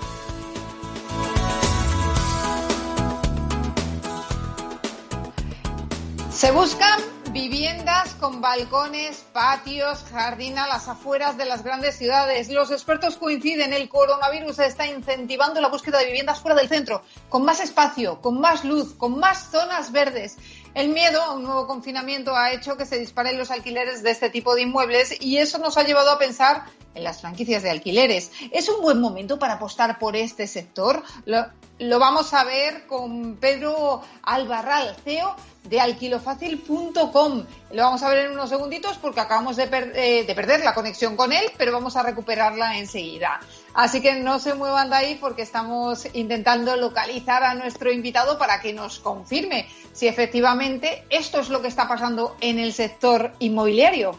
[6.33, 7.01] Se buscan
[7.33, 12.49] viviendas con balcones, patios, jardín a las afueras de las grandes ciudades.
[12.49, 17.45] Los expertos coinciden, el coronavirus está incentivando la búsqueda de viviendas fuera del centro, con
[17.45, 20.39] más espacio, con más luz, con más zonas verdes.
[20.75, 24.29] El miedo a un nuevo confinamiento ha hecho que se disparen los alquileres de este
[24.29, 26.65] tipo de inmuebles y eso nos ha llevado a pensar
[26.97, 28.33] en las franquicias de alquileres.
[28.51, 31.05] ¿Es un buen momento para apostar por este sector?
[31.27, 37.45] Lo, vamos a ver con Pedro Albarral, CEO de alquilofacil.com.
[37.71, 41.17] Lo vamos a ver en unos segunditos porque acabamos de, eh, de, perder la conexión
[41.17, 43.41] con él, pero vamos a recuperarla enseguida.
[43.75, 48.61] Así que no se muevan de ahí porque estamos intentando localizar a nuestro invitado para
[48.61, 54.17] que nos confirme si efectivamente esto es lo que está pasando en el sector inmobiliario.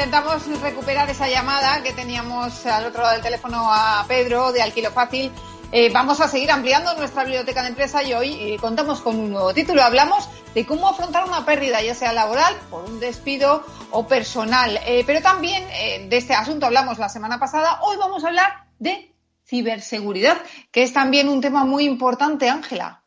[0.00, 4.90] Intentamos recuperar esa llamada que teníamos al otro lado del teléfono a Pedro de Alquilo
[4.90, 5.30] Fácil,
[5.72, 9.30] Eh, vamos a seguir ampliando nuestra biblioteca de empresa y hoy eh, contamos con un
[9.30, 9.82] nuevo título.
[9.82, 14.80] Hablamos de cómo afrontar una pérdida, ya sea laboral, por un despido o personal.
[14.84, 15.68] Eh, pero también
[16.08, 17.78] de este asunto hablamos la semana pasada.
[17.82, 19.14] Hoy vamos a hablar de
[19.46, 20.38] ciberseguridad,
[20.72, 22.99] que es también un tema muy importante, Ángela.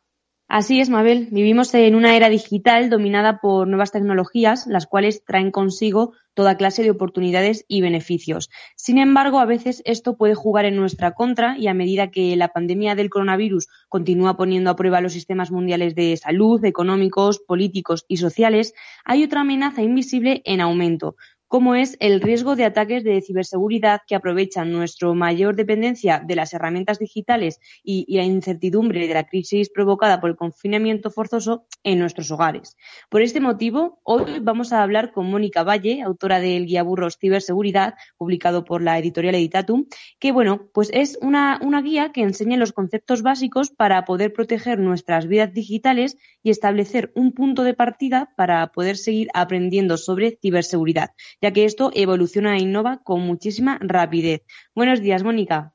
[0.46, 1.28] Así es, Mabel.
[1.30, 6.82] Vivimos en una era digital dominada por nuevas tecnologías, las cuales traen consigo toda clase
[6.82, 8.50] de oportunidades y beneficios.
[8.76, 12.48] Sin embargo, a veces esto puede jugar en nuestra contra y a medida que la
[12.48, 18.18] pandemia del coronavirus continúa poniendo a prueba los sistemas mundiales de salud, económicos, políticos y
[18.18, 21.16] sociales, hay otra amenaza invisible en aumento,
[21.54, 26.52] como es el riesgo de ataques de ciberseguridad que aprovechan nuestra mayor dependencia de las
[26.52, 32.32] herramientas digitales y, la incertidumbre de la crisis provocada por el confinamiento forzoso en nuestros
[32.32, 32.76] hogares.
[33.08, 37.94] Por este motivo, hoy vamos a hablar con Mónica Valle, autora del Guía Burros Ciberseguridad,
[38.16, 39.86] publicado por la editorial Editatum,
[40.18, 44.80] que bueno, pues es una, una guía que enseña los conceptos básicos para poder proteger
[44.80, 51.12] nuestras vidas digitales y establecer un punto de partida para poder seguir aprendiendo sobre ciberseguridad
[51.44, 54.40] ya que esto evoluciona e innova con muchísima rapidez.
[54.74, 55.72] Buenos días, Mónica.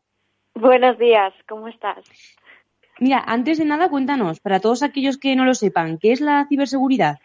[0.55, 1.99] Buenos días, ¿cómo estás?
[2.99, 6.47] Mira, antes de nada, cuéntanos, para todos aquellos que no lo sepan, ¿qué es la
[6.49, 7.19] ciberseguridad?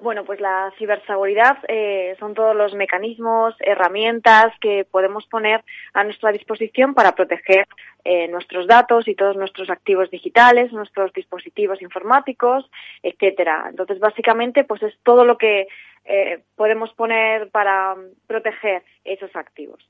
[0.00, 6.32] Bueno, pues la ciberseguridad eh, son todos los mecanismos, herramientas que podemos poner a nuestra
[6.32, 7.68] disposición para proteger
[8.04, 12.68] eh, nuestros datos y todos nuestros activos digitales, nuestros dispositivos informáticos,
[13.02, 13.66] etcétera.
[13.70, 15.68] Entonces, básicamente, pues es todo lo que
[16.04, 17.94] eh, podemos poner para
[18.26, 19.88] proteger esos activos.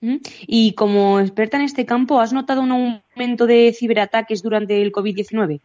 [0.00, 0.16] ¿Mm?
[0.46, 5.60] Y como experta en este campo, ¿has notado un aumento de ciberataques durante el COVID-19?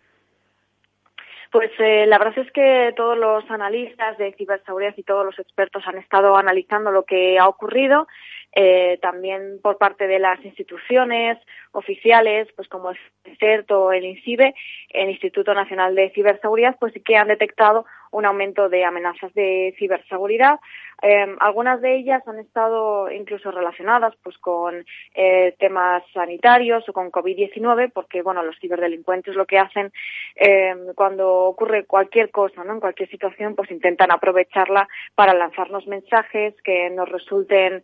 [1.52, 5.84] Pues eh, la verdad es que todos los analistas de ciberseguridad y todos los expertos
[5.86, 8.08] han estado analizando lo que ha ocurrido,
[8.54, 11.38] eh, también por parte de las instituciones
[11.72, 12.98] oficiales, pues como el
[13.40, 14.54] CERT o el INCIBE,
[14.90, 19.74] el Instituto Nacional de Ciberseguridad, pues sí que han detectado un aumento de amenazas de
[19.78, 20.60] ciberseguridad.
[21.02, 27.12] Eh, algunas de ellas han estado incluso relacionadas pues con eh, temas sanitarios o con
[27.12, 29.92] COVID-19, porque bueno, los ciberdelincuentes lo que hacen
[30.36, 32.74] eh, cuando ocurre cualquier cosa, ¿no?
[32.74, 37.84] En cualquier situación, pues intentan aprovecharla para lanzarnos mensajes que nos resulten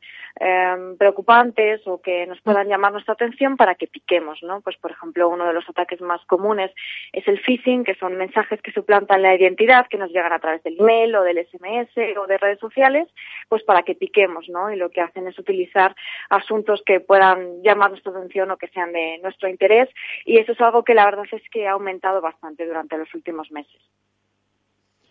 [1.00, 4.62] preocupantes o que nos puedan llamar nuestra atención para que piquemos, ¿no?
[4.62, 6.72] Pues por ejemplo, uno de los ataques más comunes
[7.12, 10.64] es el phishing, que son mensajes que suplantan la identidad, que nos llegan a través
[10.64, 13.08] del email o del SMS o de redes sociales,
[13.50, 14.72] pues para que piquemos, ¿no?
[14.72, 15.96] Y lo que hacen es utilizar
[16.30, 19.90] asuntos que puedan llamar nuestra atención o que sean de nuestro interés
[20.26, 23.52] y eso es algo que la verdad es que ha aumentado bastante durante los últimos
[23.52, 23.82] meses.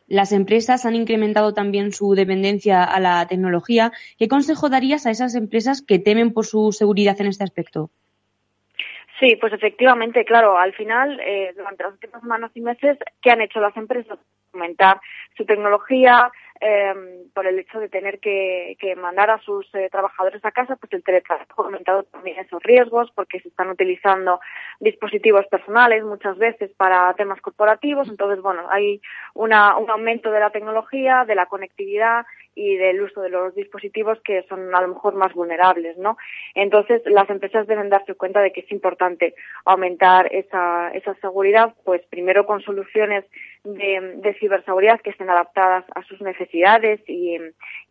[0.08, 3.92] Las empresas han incrementado también su dependencia a la tecnología.
[4.18, 7.90] ¿Qué consejo darías a esas empresas que temen por su seguridad en este aspecto?
[9.18, 13.40] Sí, pues efectivamente, claro, al final, eh, durante las últimas semanas y meses, ¿qué han
[13.40, 14.18] hecho las empresas?
[14.52, 15.00] Aumentar
[15.36, 16.94] su tecnología, eh,
[17.34, 20.92] por el hecho de tener que, que mandar a sus eh, trabajadores a casa, pues
[20.92, 24.40] el teletrabajo ha aumentado también esos riesgos porque se están utilizando
[24.80, 28.08] dispositivos personales muchas veces para temas corporativos.
[28.08, 29.00] Entonces, bueno, hay
[29.34, 32.24] una, un aumento de la tecnología, de la conectividad
[32.56, 36.16] y del uso de los dispositivos que son a lo mejor más vulnerables, ¿no?
[36.54, 39.34] Entonces, las empresas deben darse cuenta de que es importante
[39.66, 43.24] aumentar esa, esa seguridad, pues primero con soluciones
[43.62, 47.36] de, de ciberseguridad que estén adaptadas a sus necesidades y,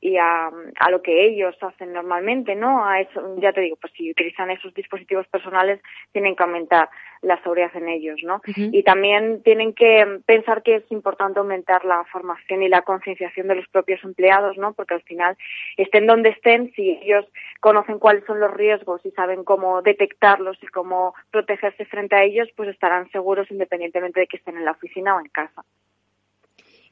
[0.02, 0.50] y a,
[0.80, 2.86] a, lo que ellos hacen normalmente, ¿no?
[2.86, 5.80] A eso, ya te digo, pues si utilizan esos dispositivos personales,
[6.12, 6.90] tienen que aumentar
[7.26, 8.42] la seguridad en ellos, ¿no?
[8.56, 13.56] Y también tienen que pensar que es importante aumentar la formación y la concienciación de
[13.56, 14.74] los propios empleados, ¿no?
[14.74, 15.36] Porque al final,
[15.78, 17.26] estén donde estén, si ellos
[17.60, 22.48] conocen cuáles son los riesgos y saben cómo detectarlos y cómo protegerse frente a ellos,
[22.56, 25.64] pues estarán seguros independientemente de que estén en la oficina o en casa.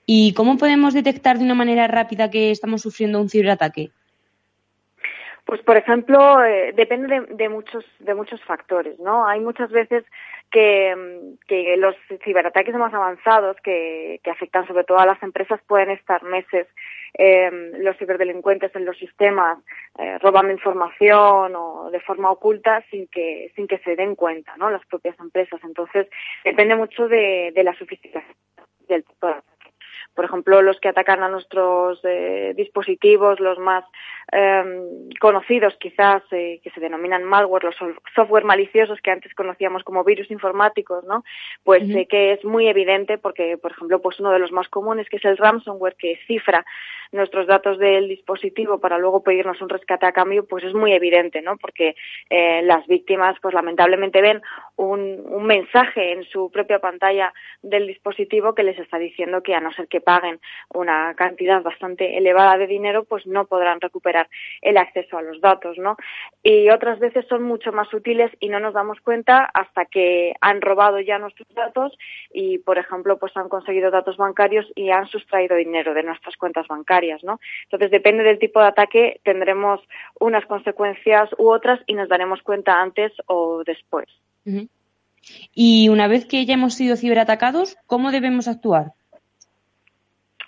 [0.05, 3.91] ¿Y cómo podemos detectar de una manera rápida que estamos sufriendo un ciberataque?
[5.45, 9.27] Pues, por ejemplo, eh, depende de, de, muchos de muchos factores, ¿no?
[9.27, 10.05] Hay muchas veces
[10.49, 15.89] que, que los ciberataques más avanzados que, que, afectan sobre todo a las empresas pueden
[15.89, 16.67] estar meses
[17.15, 19.57] eh, los ciberdelincuentes en los sistemas
[19.99, 24.69] eh, robando información o de forma oculta sin que sin que se den cuenta, ¿no?
[24.69, 25.59] Las propias empresas.
[25.63, 26.07] Entonces
[26.45, 28.35] depende mucho de, de la sofisticación
[28.87, 29.52] del de
[30.15, 33.83] por ejemplo, los que atacan a nuestros eh, dispositivos, los más
[34.31, 37.75] em, conocidos quizás eh, que se denominan malware, los
[38.15, 41.23] software maliciosos que antes conocíamos como virus informáticos, ¿no?
[41.63, 45.07] Pues uh que es muy evidente porque, por ejemplo, pues uno de los más comunes
[45.09, 46.65] que es el ransomware que cifra
[47.13, 51.41] nuestros datos del dispositivo para luego pedirnos un rescate a cambio, pues es muy evidente,
[51.41, 51.57] ¿no?
[51.57, 51.95] Porque
[52.29, 54.41] eh, las víctimas, pues lamentablemente ven
[54.75, 59.59] un, un, mensaje en su propia pantalla del dispositivo que les está diciendo que a
[59.59, 60.39] no ser que paguen
[60.73, 64.29] una cantidad bastante elevada de dinero, pues no podrán recuperar
[64.61, 65.97] el acceso a los datos, ¿no?
[66.43, 70.61] Y otras veces son mucho más útiles y no nos damos cuenta hasta que han
[70.61, 71.97] robado ya nuestros datos
[72.31, 76.67] y, por ejemplo, pues han conseguido datos bancarios y han sustraído dinero de nuestras cuentas
[76.67, 76.83] bancarias
[77.23, 77.39] ¿no?
[77.63, 79.81] Entonces, depende del tipo de ataque, tendremos
[80.19, 84.07] unas consecuencias u otras y nos daremos cuenta antes o después.
[85.53, 88.93] Y una vez que ya hemos sido ciberatacados, ¿cómo debemos actuar?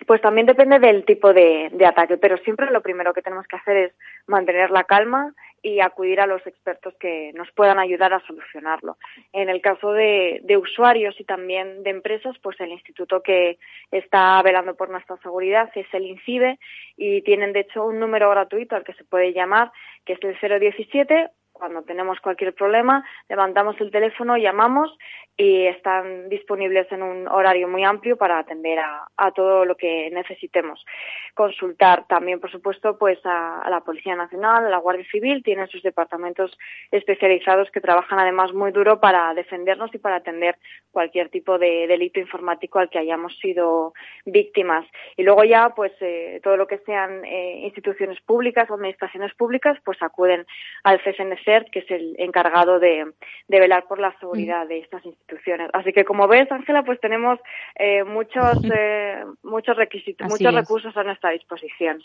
[0.06, 3.78] Pues también depende del tipo de, ataque, pero siempre lo primero que tenemos que hacer
[3.78, 3.94] es
[4.28, 5.34] mantener la calma
[5.64, 8.98] y acudir a los expertos que nos puedan ayudar a solucionarlo.
[9.34, 13.58] En el caso de, usuarios y también de empresas, pues el instituto que
[13.90, 16.60] está velando por nuestra seguridad es el INCIBE
[16.98, 19.72] y tienen de hecho un número gratuito al que se puede llamar,
[20.06, 24.96] que es el 017 cuando tenemos cualquier problema, levantamos el teléfono, llamamos
[25.38, 30.86] y están disponibles en un horario muy amplio para atender a, todo lo que necesitemos.
[31.34, 35.82] Consultar también, por supuesto, pues a, la Policía Nacional, a la Guardia Civil, tienen sus
[35.82, 36.58] departamentos
[36.92, 40.58] especializados que trabajan además muy duro para defendernos y para atender
[40.92, 43.94] cualquier tipo de delito informático al que hayamos sido
[44.26, 44.86] víctimas.
[45.18, 49.78] Y luego ya, pues eh, todo lo que sean eh, instituciones públicas o administraciones públicas,
[49.84, 50.46] pues acuden
[50.84, 51.02] al
[51.46, 53.14] CSNCERT, que es el encargado de,
[53.48, 55.70] de velar por la seguridad de estas instituciones instituciones.
[55.74, 57.40] Así que como ves, Ángela, pues tenemos
[57.76, 62.02] eh, muchos, eh, muchos requisitos, muchos recursos a nuestra disposición.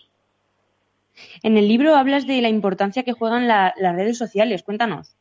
[1.43, 4.63] En el libro hablas de la importancia que juegan las redes sociales.
[4.63, 5.17] Cuéntanos.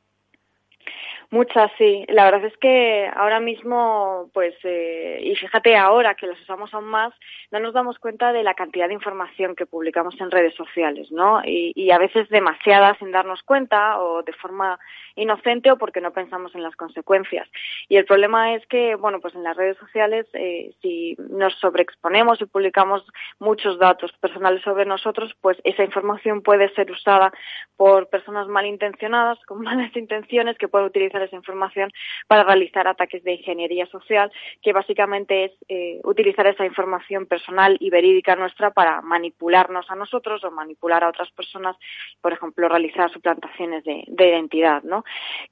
[1.32, 2.06] Muchas, sí.
[2.08, 6.86] La verdad es que ahora mismo, pues, eh, y fíjate ahora que las usamos aún
[6.86, 7.14] más,
[7.52, 11.42] no nos damos cuenta de la cantidad de información que publicamos en redes sociales, ¿no?
[11.46, 14.80] Y, y a veces demasiada sin darnos cuenta o de forma
[15.16, 17.48] inocente o porque no pensamos en las consecuencias.
[17.88, 22.42] Y el problema es que, bueno, pues en las redes sociales, eh, si nos sobreexponemos
[22.42, 23.06] y publicamos
[23.38, 27.32] muchos datos personales sobre nosotros, pues esa información puede ser usada
[27.78, 31.92] por personas malintencionadas, con malas intenciones, que pueden utilizar esa información
[32.28, 37.90] para realizar ataques de ingeniería social, que básicamente es eh, utilizar esa información personal y
[37.90, 41.76] verídica nuestra para manipularnos a nosotros o manipular a otras personas,
[42.22, 45.04] por ejemplo, realizar suplantaciones de, de identidad, ¿no?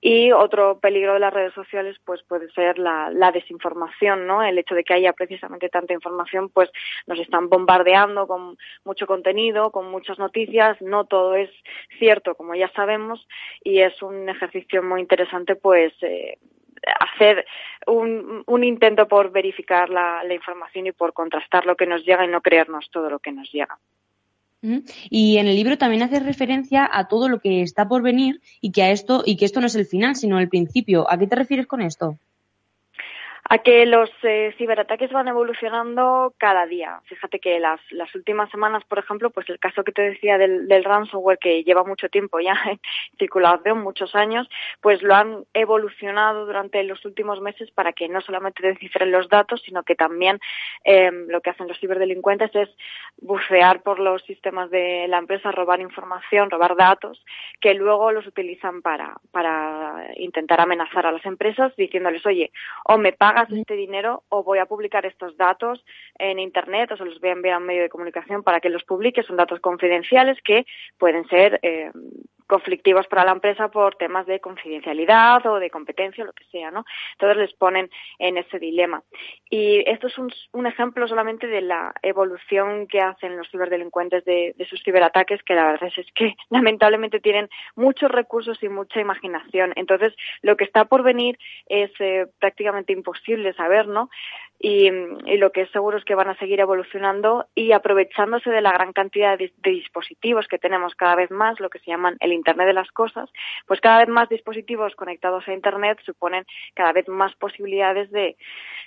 [0.02, 4.44] Y otro peligro de las redes sociales, pues puede ser la, la desinformación, ¿no?
[4.44, 6.70] El hecho de que haya precisamente tanta información, pues
[7.06, 11.50] nos están bombardeando con mucho contenido, con muchas noticias, no todo es
[12.00, 13.28] cierto, como ya sabemos,
[13.64, 16.38] y es un ejercicio muy interesante pues eh,
[17.00, 17.46] hacer
[17.86, 22.26] un, un, intento por verificar la, la, información y por contrastar lo que nos llega
[22.26, 23.78] y no creernos todo lo que nos llega.
[25.10, 28.72] Y en el libro también hace referencia a todo lo que está por venir y
[28.72, 31.10] que a esto y que esto no es el final, sino el principio.
[31.10, 32.18] ¿A qué te refieres con esto?
[33.50, 37.00] A que los eh, ciberataques van evolucionando cada día.
[37.06, 40.68] Fíjate que las, las últimas semanas, por ejemplo, pues el caso que te decía del,
[40.68, 42.80] del ransomware, que lleva mucho tiempo ya en
[43.18, 44.50] circulación, muchos años,
[44.82, 49.62] pues lo han evolucionado durante los últimos meses para que no solamente descifren los datos,
[49.64, 50.40] sino que también
[50.84, 52.70] eh, lo que hacen los ciberdelincuentes es
[53.18, 57.24] bucear por los sistemas de la empresa, robar información, robar datos,
[57.62, 62.52] que luego los utilizan para, para intentar amenazar a las empresas diciéndoles, oye,
[62.84, 63.14] o me
[63.44, 65.84] este dinero o voy a publicar estos datos
[66.18, 68.70] en Internet o se los voy a enviar a un medio de comunicación para que
[68.70, 69.24] los publique.
[69.24, 70.66] Son datos confidenciales que
[70.98, 71.92] pueden ser eh,
[72.48, 76.86] conflictivos para la empresa por temas de confidencialidad o de competencia, lo que sea, ¿no?
[77.14, 77.90] Entonces les ponen
[78.20, 79.04] en ese dilema.
[79.50, 84.54] Y esto es un, un ejemplo solamente de la evolución que hacen los ciberdelincuentes de,
[84.58, 89.74] de, sus ciberataques, que la verdad es que lamentablemente tienen muchos recursos y mucha imaginación.
[89.76, 91.38] Entonces, lo que está por venir
[91.68, 94.10] es eh, prácticamente imposible saber, ¿no?
[94.60, 94.90] Y,
[95.38, 98.92] lo que es seguro es que van a seguir evolucionando y aprovechándose de la gran
[98.92, 102.74] cantidad de, dispositivos que tenemos cada vez más, lo que se llaman el Internet de
[102.74, 103.30] las cosas,
[103.68, 108.36] pues cada vez más dispositivos conectados a Internet suponen cada vez más posibilidades de,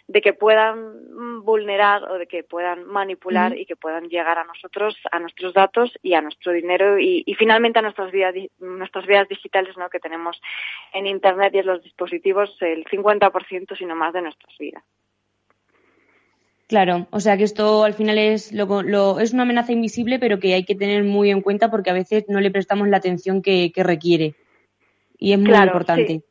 [0.09, 4.97] de que puedan vulnerar o de que puedan manipular y que puedan llegar a nosotros,
[5.13, 9.29] a nuestros datos y a nuestro dinero y, y finalmente a nuestras vidas, nuestras vidas
[9.29, 9.89] digitales ¿no?
[9.89, 10.41] que tenemos
[10.93, 14.83] en Internet y en los dispositivos el 50% sino más de nuestras vidas.
[16.71, 20.55] Claro, o sea que esto al final es, lo, es una amenaza invisible, pero que
[20.55, 23.73] hay que tener muy en cuenta porque a veces no le prestamos la atención que,
[23.75, 24.37] requiere.
[25.19, 26.23] Y es muy importante.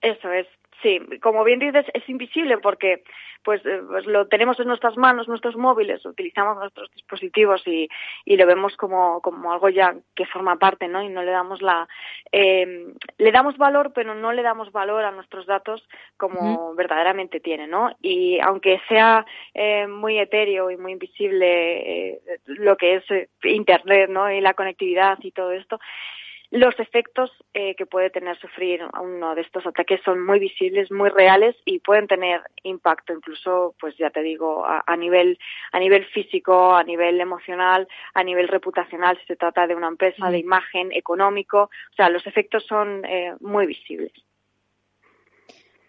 [0.00, 0.46] Eso es,
[0.82, 1.00] sí.
[1.20, 3.02] Como bien dices, es invisible porque
[3.44, 7.88] pues, eh, pues, lo tenemos en nuestras manos, nuestros móviles, utilizamos nuestros dispositivos y,
[8.24, 11.02] y lo vemos como, como algo ya que forma parte, ¿no?
[11.02, 11.88] Y no le damos la,
[12.30, 12.86] eh,
[13.18, 17.90] le damos valor, pero no le damos valor a nuestros datos como verdaderamente tienen, ¿no?
[18.00, 23.04] Y aunque sea eh, muy etéreo y muy invisible lo que es
[23.42, 24.30] Internet, ¿no?
[24.30, 25.80] Y la conectividad y todo esto,
[26.52, 31.08] los efectos eh, que puede tener sufrir uno de estos ataques son muy visibles, muy
[31.08, 35.38] reales y pueden tener impacto incluso, pues ya te digo, a, nivel
[35.72, 40.30] a nivel físico, a nivel emocional, a nivel reputacional si se trata de una empresa,
[40.30, 44.12] de imagen, económico, o sea, los efectos son eh, muy visibles.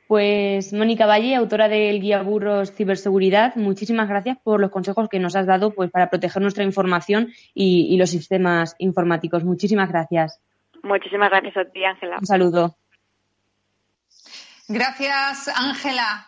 [0.07, 5.35] Pues Mónica Valle, autora del guía Burros Ciberseguridad, muchísimas gracias por los consejos que nos
[5.35, 9.43] has dado pues, para proteger nuestra información y los sistemas informáticos.
[9.43, 10.39] Muchísimas gracias.
[10.83, 12.17] Muchísimas gracias a ti, Ángela.
[12.19, 12.75] Un saludo.
[14.67, 16.27] Gracias, Ángela.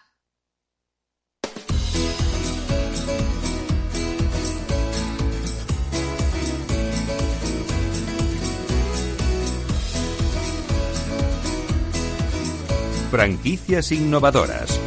[13.11, 14.79] Franquicias innovadoras.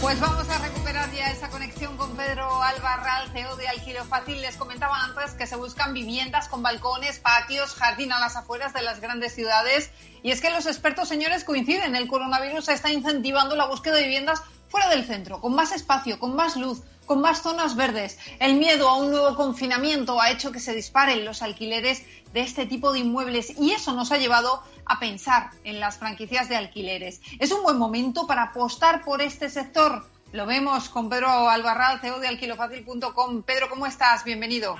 [0.00, 0.51] Pues vamos a
[2.32, 4.40] Pedro Albarral, CEO de Alquilo Fácil.
[4.40, 8.80] Les comentaba antes que se buscan viviendas con balcones, patios, jardín a las afueras de
[8.80, 9.90] las grandes ciudades.
[10.22, 11.94] Y es que los expertos, señores, coinciden.
[11.94, 16.34] El coronavirus está incentivando la búsqueda de viviendas fuera del centro, con más espacio, con
[16.34, 18.18] más luz, con más zonas verdes.
[18.38, 22.02] El miedo a un nuevo confinamiento ha hecho que se disparen los alquileres
[22.32, 26.48] de este tipo de inmuebles y eso nos ha llevado a pensar en las franquicias
[26.48, 27.20] de alquileres.
[27.38, 30.06] Es un buen momento para apostar por este sector.
[30.32, 33.42] Lo vemos con Pedro Albarral, CEO de alquilofacil.com.
[33.42, 34.24] Pedro, ¿cómo estás?
[34.24, 34.76] Bienvenido.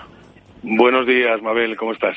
[0.62, 2.16] Buenos días, Mabel, ¿cómo estás?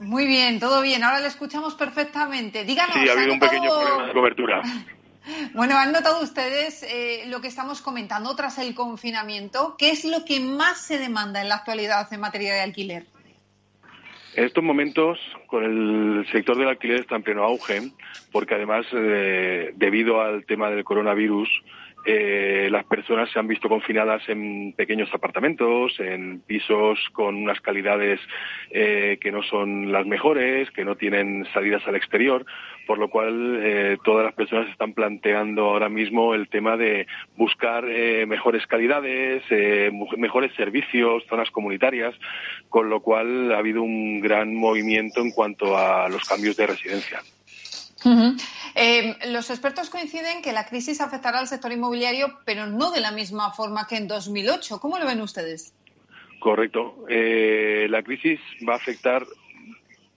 [0.00, 1.04] Muy bien, todo bien.
[1.04, 2.64] Ahora le escuchamos perfectamente.
[2.64, 2.96] Díganos.
[2.96, 4.62] Sí, ha habido un pequeño problema de cobertura.
[5.54, 9.74] Bueno, ¿han notado ustedes eh, lo que estamos comentando tras el confinamiento?
[9.78, 13.06] ¿Qué es lo que más se demanda en la actualidad en materia de alquiler?
[14.36, 17.90] En estos momentos, con el sector del alquiler está en pleno auge,
[18.32, 21.48] porque además, eh, debido al tema del coronavirus,
[22.04, 28.20] eh, las personas se han visto confinadas en pequeños apartamentos, en pisos con unas calidades
[28.70, 32.44] eh, que no son las mejores, que no tienen salidas al exterior,
[32.86, 37.84] por lo cual eh, todas las personas están planteando ahora mismo el tema de buscar
[37.88, 42.14] eh, mejores calidades, eh, mejores servicios, zonas comunitarias,
[42.68, 47.20] con lo cual ha habido un gran movimiento en cuanto a los cambios de residencia.
[48.74, 53.12] Eh, los expertos coinciden que la crisis afectará al sector inmobiliario, pero no de la
[53.12, 54.80] misma forma que en 2008.
[54.80, 55.74] ¿Cómo lo ven ustedes?
[56.38, 57.06] Correcto.
[57.08, 59.24] Eh, la crisis va a afectar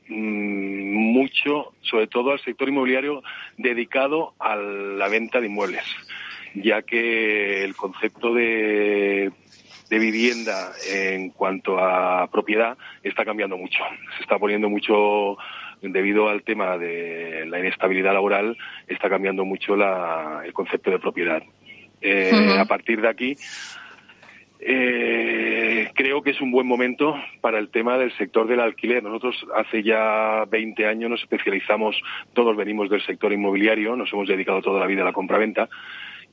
[0.10, 3.24] mm, mucho, sobre todo al sector inmobiliario
[3.58, 5.86] dedicado a la venta de inmuebles,
[6.56, 9.32] ya que el concepto de,
[9.90, 13.80] de vivienda en cuanto a propiedad está cambiando mucho.
[14.18, 15.38] Se está poniendo mucho
[15.82, 18.58] debido al tema de la inestabilidad laboral,
[18.88, 21.42] está cambiando mucho el concepto de propiedad.
[22.02, 23.38] Eh, a partir de aquí,
[24.60, 29.04] eh, creo que es un buen momento para el tema del sector del alquiler.
[29.04, 32.02] Nosotros hace ya 20 años nos especializamos,
[32.34, 35.70] todos venimos del sector inmobiliario, nos hemos dedicado toda la vida a la compraventa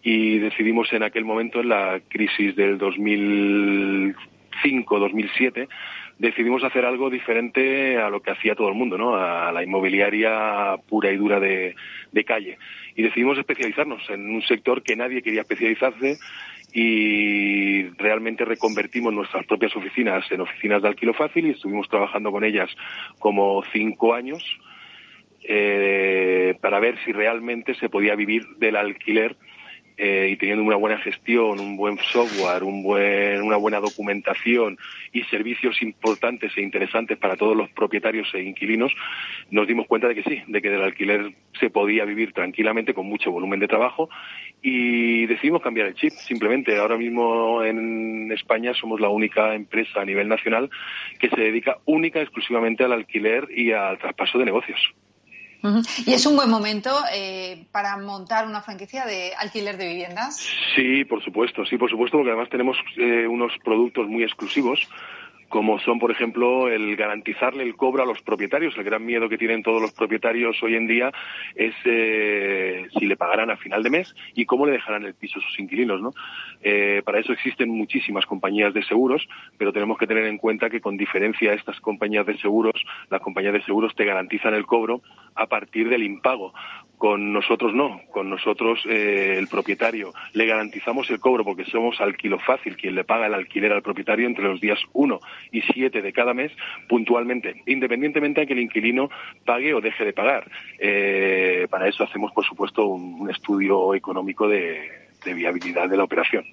[0.03, 5.69] y decidimos en aquel momento, en la crisis del 2005-2007,
[6.19, 9.17] decidimos hacer algo diferente a lo que hacía todo el mundo, ¿no?
[9.17, 11.75] A la inmobiliaria pura y dura de,
[12.27, 12.59] calle.
[12.95, 16.19] Y decidimos especializarnos en un sector que nadie quería especializarse
[16.73, 22.45] y realmente reconvertimos nuestras propias oficinas en oficinas de alquilo fácil y estuvimos trabajando con
[22.45, 22.71] ellas
[23.19, 24.43] como cinco años
[25.47, 29.37] eh, para ver si realmente se podía vivir del alquiler
[29.97, 34.77] eh, y teniendo una buena gestión, un buen software, un buen, una buena documentación
[35.13, 38.93] y servicios importantes e interesantes para todos los propietarios e inquilinos,
[39.51, 43.07] nos dimos cuenta de que sí, de que del alquiler se podía vivir tranquilamente con
[43.07, 44.09] mucho volumen de trabajo
[44.63, 46.11] y decidimos cambiar el chip.
[46.11, 50.71] Simplemente ahora mismo en España somos la única empresa a nivel nacional
[51.21, 54.81] que se dedica única exclusivamente al alquiler y al traspaso de negocios.
[56.07, 60.47] ¿Y es un buen momento eh, para montar una franquicia de alquiler de viviendas?
[60.75, 64.81] Sí, por supuesto, sí, por supuesto, porque además tenemos eh, unos productos muy exclusivos
[65.55, 68.77] como son, por ejemplo, el garantizarle el cobro a los propietarios.
[68.77, 71.13] El gran miedo que tienen todos los propietarios hoy en día
[71.55, 75.39] es eh, si le pagarán a final de mes y cómo le dejarán el piso
[75.39, 76.03] a sus inquilinos.
[76.03, 76.11] ¿no?
[76.61, 80.81] Eh, para eso existen muchísimas compañías de seguros, pero tenemos que tener en cuenta que,
[80.81, 85.03] con diferencia a estas compañías de seguros, las compañías de seguros te garantizan el cobro
[85.37, 86.53] a partir del impago.
[87.05, 92.39] Con nosotros no, con nosotros eh, el propietario le garantizamos el cobro porque somos alquilo
[92.39, 95.21] fácil, quien le paga el alquiler al propietario entre los días 1
[95.53, 96.51] y 7 de cada mes
[96.89, 99.11] puntualmente, independientemente de que el inquilino
[99.45, 100.51] pague o deje de pagar.
[100.79, 106.47] Eh, para eso hacemos, por supuesto, un, estudio económico de, viabilidad de la operación.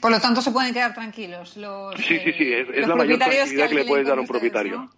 [0.00, 1.94] Por lo tanto, se pueden quedar tranquilos los.
[2.00, 4.90] Sí, sí, sí, es, la mayor tranquilidad que, le puedes dar a un propietario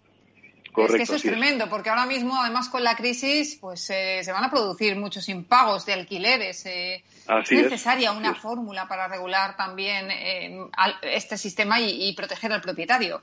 [0.75, 4.31] es que eso es tremendo, porque ahora mismo, además con la crisis, pues eh, se
[4.31, 6.65] van a producir muchos impagos de alquileres.
[6.65, 10.57] Eh, es necesaria una fórmula para regular también eh,
[11.01, 13.21] este sistema y, proteger al propietario.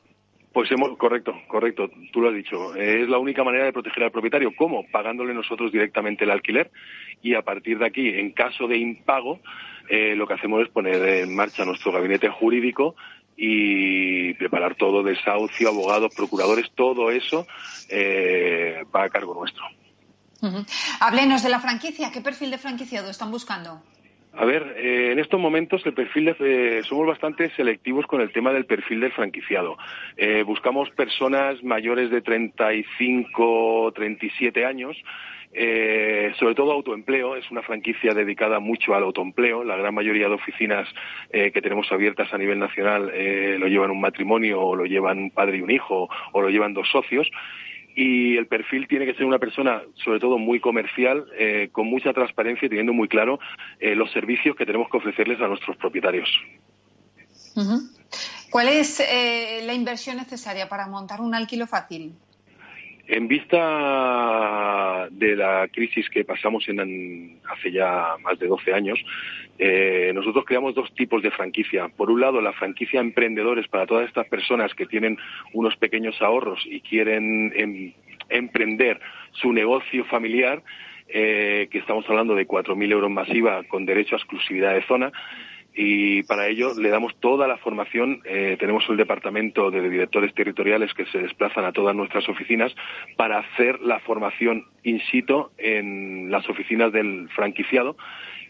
[0.52, 2.76] Pues hemos, correcto, correcto, tú lo has dicho.
[2.76, 4.52] Es la única manera de proteger al propietario.
[4.56, 4.86] ¿Cómo?
[4.90, 6.70] Pagándole nosotros directamente el alquiler
[7.22, 9.40] y a partir de aquí, en caso de impago,
[9.90, 12.94] lo que hacemos es poner en marcha nuestro gabinete jurídico
[13.36, 17.46] y preparar todo, desahucio, abogados, procuradores, todo eso
[17.88, 19.64] eh, va a cargo nuestro.
[21.00, 22.12] Háblenos de la franquicia.
[22.12, 23.82] ¿Qué perfil de franquiciado están buscando?
[24.36, 28.32] A ver, eh, en estos momentos el perfil de, eh, somos bastante selectivos con el
[28.32, 29.76] tema del perfil del franquiciado.
[30.46, 34.96] buscamos personas mayores de 35, 37 años
[35.56, 39.62] eh, sobre todo autoempleo, es una franquicia dedicada mucho al autoempleo.
[39.62, 40.88] La gran mayoría de oficinas
[41.30, 45.18] eh, que tenemos abiertas a nivel nacional eh, lo llevan un matrimonio o lo llevan
[45.18, 47.30] un padre y un hijo o lo llevan dos socios.
[47.94, 51.26] Y el perfil tiene que ser una persona, sobre todo muy comercial,
[51.72, 53.38] con mucha transparencia y teniendo muy claro
[53.80, 56.28] los servicios que tenemos que ofrecerles a nuestros propietarios.
[58.50, 59.00] ¿Cuál es
[59.64, 62.14] la inversión necesaria para montar un alquilo fácil?
[63.06, 68.98] En vista de la crisis que pasamos en, hace ya más de 12 años,
[69.58, 71.88] eh, nosotros creamos dos tipos de franquicia.
[71.88, 75.18] Por un lado, la franquicia emprendedores para todas estas personas que tienen
[75.52, 77.92] unos pequeños ahorros y quieren em,
[78.30, 79.00] emprender
[79.32, 80.62] su negocio familiar,
[81.08, 85.12] eh, que estamos hablando de 4.000 euros masiva con derecho a exclusividad de zona
[85.74, 88.20] y para ello le damos toda la formación.
[88.24, 92.74] Eh, tenemos el departamento de directores territoriales que se desplazan a todas nuestras oficinas
[93.16, 97.96] para hacer la formación in situ en las oficinas del franquiciado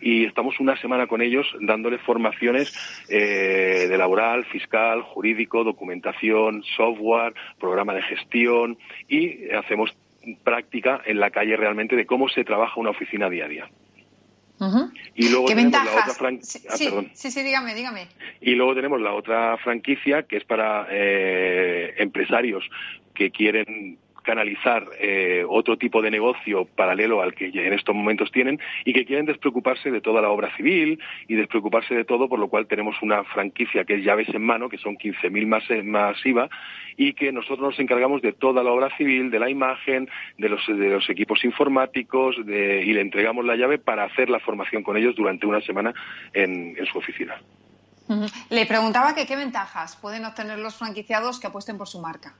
[0.00, 2.74] y estamos una semana con ellos dándole formaciones
[3.08, 8.76] eh, de laboral, fiscal, jurídico, documentación, software, programa de gestión
[9.08, 9.96] y hacemos
[10.42, 13.68] práctica en la calle realmente de cómo se trabaja una oficina diaria.
[15.14, 16.70] Y luego tenemos la otra franquicia.
[16.70, 18.08] Ah, sí, sí, dígame, dígame.
[18.40, 22.64] Y luego tenemos la otra franquicia que es para eh, empresarios
[23.14, 28.58] que quieren canalizar eh, otro tipo de negocio paralelo al que en estos momentos tienen
[28.84, 30.98] y que quieren despreocuparse de toda la obra civil
[31.28, 34.68] y despreocuparse de todo, por lo cual tenemos una franquicia que es llaves en mano,
[34.68, 36.48] que son 15.000 más, más IVA,
[36.96, 40.08] y que nosotros nos encargamos de toda la obra civil, de la imagen,
[40.38, 44.82] de los, de los equipos informáticos y le entregamos la llave para hacer la formación
[44.82, 45.94] con ellos durante una semana
[46.32, 47.36] en, en su oficina.
[48.50, 52.34] Le preguntaba que qué ventajas pueden obtener los franquiciados que apuesten por su marca.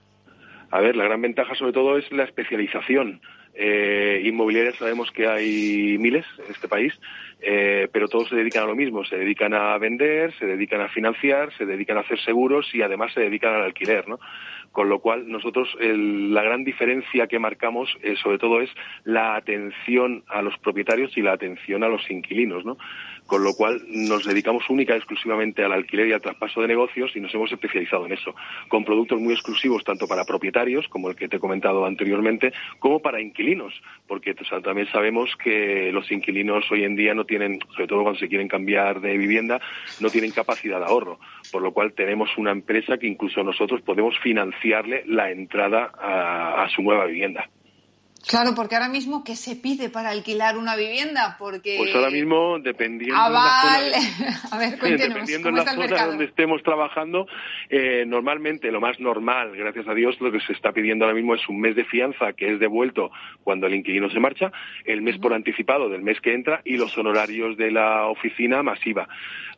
[0.71, 3.21] A ver, la gran ventaja sobre todo es la especialización.
[3.57, 6.93] Eh, inmobiliarias sabemos que hay miles en este país,
[7.41, 9.05] eh, pero todos se dedican a lo mismo.
[9.05, 13.13] Se dedican a vender, se dedican a financiar, se dedican a hacer seguros y además
[13.13, 14.19] se dedican al alquiler, ¿no?
[14.73, 18.71] Con lo cual, nosotros la gran diferencia que marcamos, eh, sobre todo, es
[19.05, 22.77] la atención a los propietarios y la atención a los inquilinos, ¿no?
[23.27, 27.13] con lo cual nos dedicamos única y exclusivamente al alquiler y al traspaso de negocios
[27.15, 28.35] y nos hemos especializado en eso,
[28.69, 33.01] con productos muy exclusivos tanto para propietarios, como el que te he comentado anteriormente, como
[33.01, 33.44] para inquilinos,
[34.07, 38.29] porque también sabemos que los inquilinos hoy en día no tienen, sobre todo cuando se
[38.29, 39.61] quieren cambiar de vivienda,
[40.01, 41.19] no tienen capacidad de ahorro,
[41.53, 46.83] por lo cual tenemos una empresa que incluso nosotros podemos financiarle la entrada a su
[46.83, 47.49] nueva vivienda.
[48.27, 51.37] Claro, porque ahora mismo, ¿qué se pide para alquilar una vivienda?
[51.39, 51.77] Porque...
[51.79, 56.63] Pues ahora mismo, dependiendo de la zona, A ver, dependiendo de la zona donde estemos
[56.63, 57.27] trabajando,
[57.69, 61.35] eh, normalmente lo más normal, gracias a Dios, lo que se está pidiendo ahora mismo
[61.35, 63.11] es un mes de fianza que es devuelto
[63.43, 64.51] cuando el inquilino se marcha,
[64.85, 69.07] el mes por anticipado del mes que entra y los honorarios de la oficina masiva.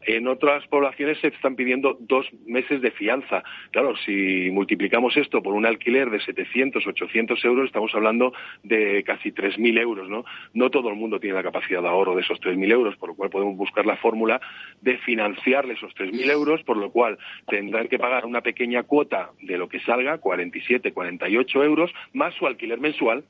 [0.06, 3.42] En otras poblaciones se están pidiendo dos meses de fianza.
[3.72, 8.32] Claro, si multiplicamos esto por un alquiler de 700, 800 euros, estamos hablando
[8.62, 10.24] de casi 3.000 euros, ¿no?
[10.54, 13.14] No todo el mundo tiene la capacidad de ahorro de esos 3.000 euros, por lo
[13.16, 14.40] cual podemos buscar la fórmula
[14.80, 19.58] de financiarle esos 3.000 euros, por lo cual tendrán que pagar una pequeña cuota de
[19.58, 23.24] lo que salga, 47, 48 euros, más su alquiler mensual.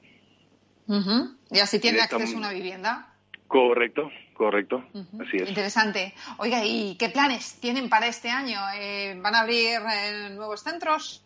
[1.51, 3.16] Y así tiene acceso a una vivienda.
[3.49, 4.85] Correcto, correcto.
[5.21, 5.49] Así es.
[5.49, 6.13] Interesante.
[6.39, 8.59] Oiga, ¿y qué planes tienen para este año?
[8.77, 11.23] Eh, ¿Van a abrir eh, nuevos centros?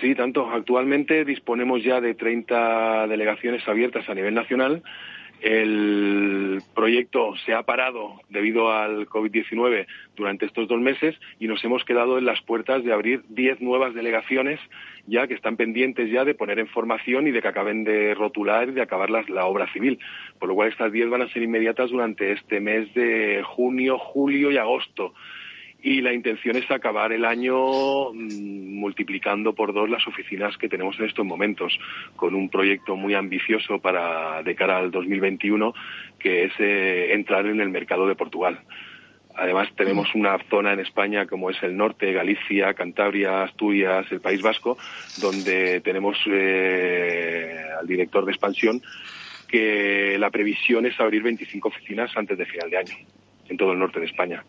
[0.00, 0.50] sí, tanto.
[0.50, 4.82] Actualmente disponemos ya de 30 delegaciones abiertas a nivel nacional.
[5.40, 11.84] El proyecto se ha parado debido al COVID-19 durante estos dos meses y nos hemos
[11.84, 14.58] quedado en las puertas de abrir 10 nuevas delegaciones
[15.06, 18.68] ya que están pendientes ya de poner en formación y de que acaben de rotular
[18.68, 19.98] y de acabar la obra civil.
[20.38, 24.50] Por lo cual estas 10 van a ser inmediatas durante este mes de junio, julio
[24.50, 25.14] y agosto
[25.86, 30.98] y la intención es acabar el año mm, multiplicando por dos las oficinas que tenemos
[30.98, 31.78] en estos momentos,
[32.16, 35.72] con un proyecto muy ambicioso para de cara al 2021,
[36.18, 38.58] que es eh, entrar en el mercado de Portugal.
[39.36, 44.42] Además, tenemos una zona en España como es el norte, Galicia, Cantabria, Asturias, el País
[44.42, 44.76] Vasco,
[45.20, 48.82] donde tenemos eh, al director de expansión
[49.46, 52.96] que la previsión es abrir 25 oficinas antes de final de año
[53.48, 54.42] en todo el norte de España.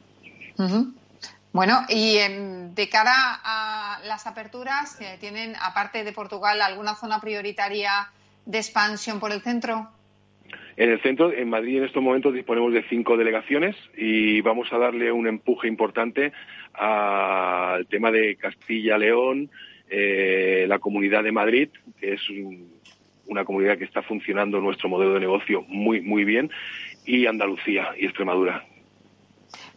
[1.58, 7.20] Bueno, y em, de cara a las aperturas, eh, ¿tienen, aparte de Portugal, alguna zona
[7.20, 8.10] prioritaria
[8.46, 9.90] de expansión por el centro?
[10.76, 14.78] En el centro, en Madrid, en estos momentos disponemos de cinco delegaciones y vamos a
[14.78, 16.32] darle un empuje importante
[16.74, 19.50] al tema de Castilla-León,
[19.90, 22.22] eh, la Comunidad de Madrid, que es
[23.26, 26.52] una comunidad que está funcionando nuestro modelo de negocio muy, muy bien,
[27.04, 28.64] y Andalucía y Extremadura,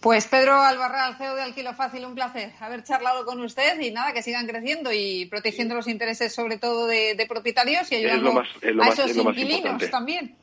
[0.01, 4.13] pues Pedro Albarral, CEO de Alquilo Fácil, un placer haber charlado con usted y nada,
[4.13, 9.17] que sigan creciendo y protegiendo los intereses sobre todo de, propietarios y ayudando a esos
[9.17, 10.37] inquilinos también.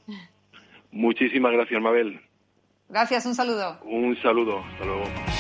[0.92, 2.22] Muchísimas gracias, Mabel.
[2.90, 3.80] Gracias, un saludo.
[3.84, 5.37] Un saludo, hasta luego.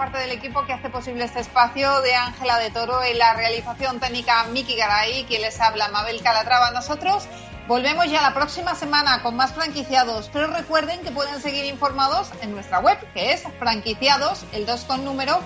[0.00, 4.00] Parte del equipo que hace posible este espacio de Ángela de Toro en la realización
[4.00, 6.70] técnica Miki Garay, quien les habla Mabel Calatrava.
[6.70, 7.28] Nosotros
[7.68, 12.52] volvemos ya la próxima semana con más franquiciados, pero recuerden que pueden seguir informados en
[12.52, 15.42] nuestra web, que es franquiciados, el 2 con número.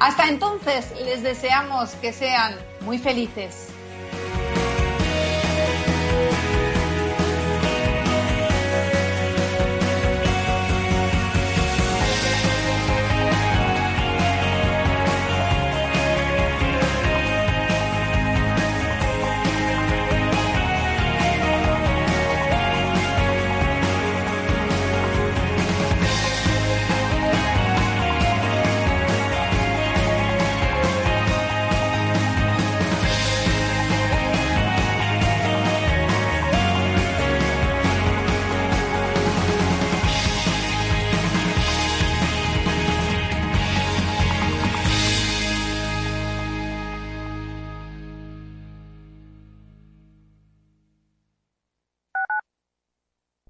[0.00, 3.75] Hasta entonces, les deseamos que sean muy felices.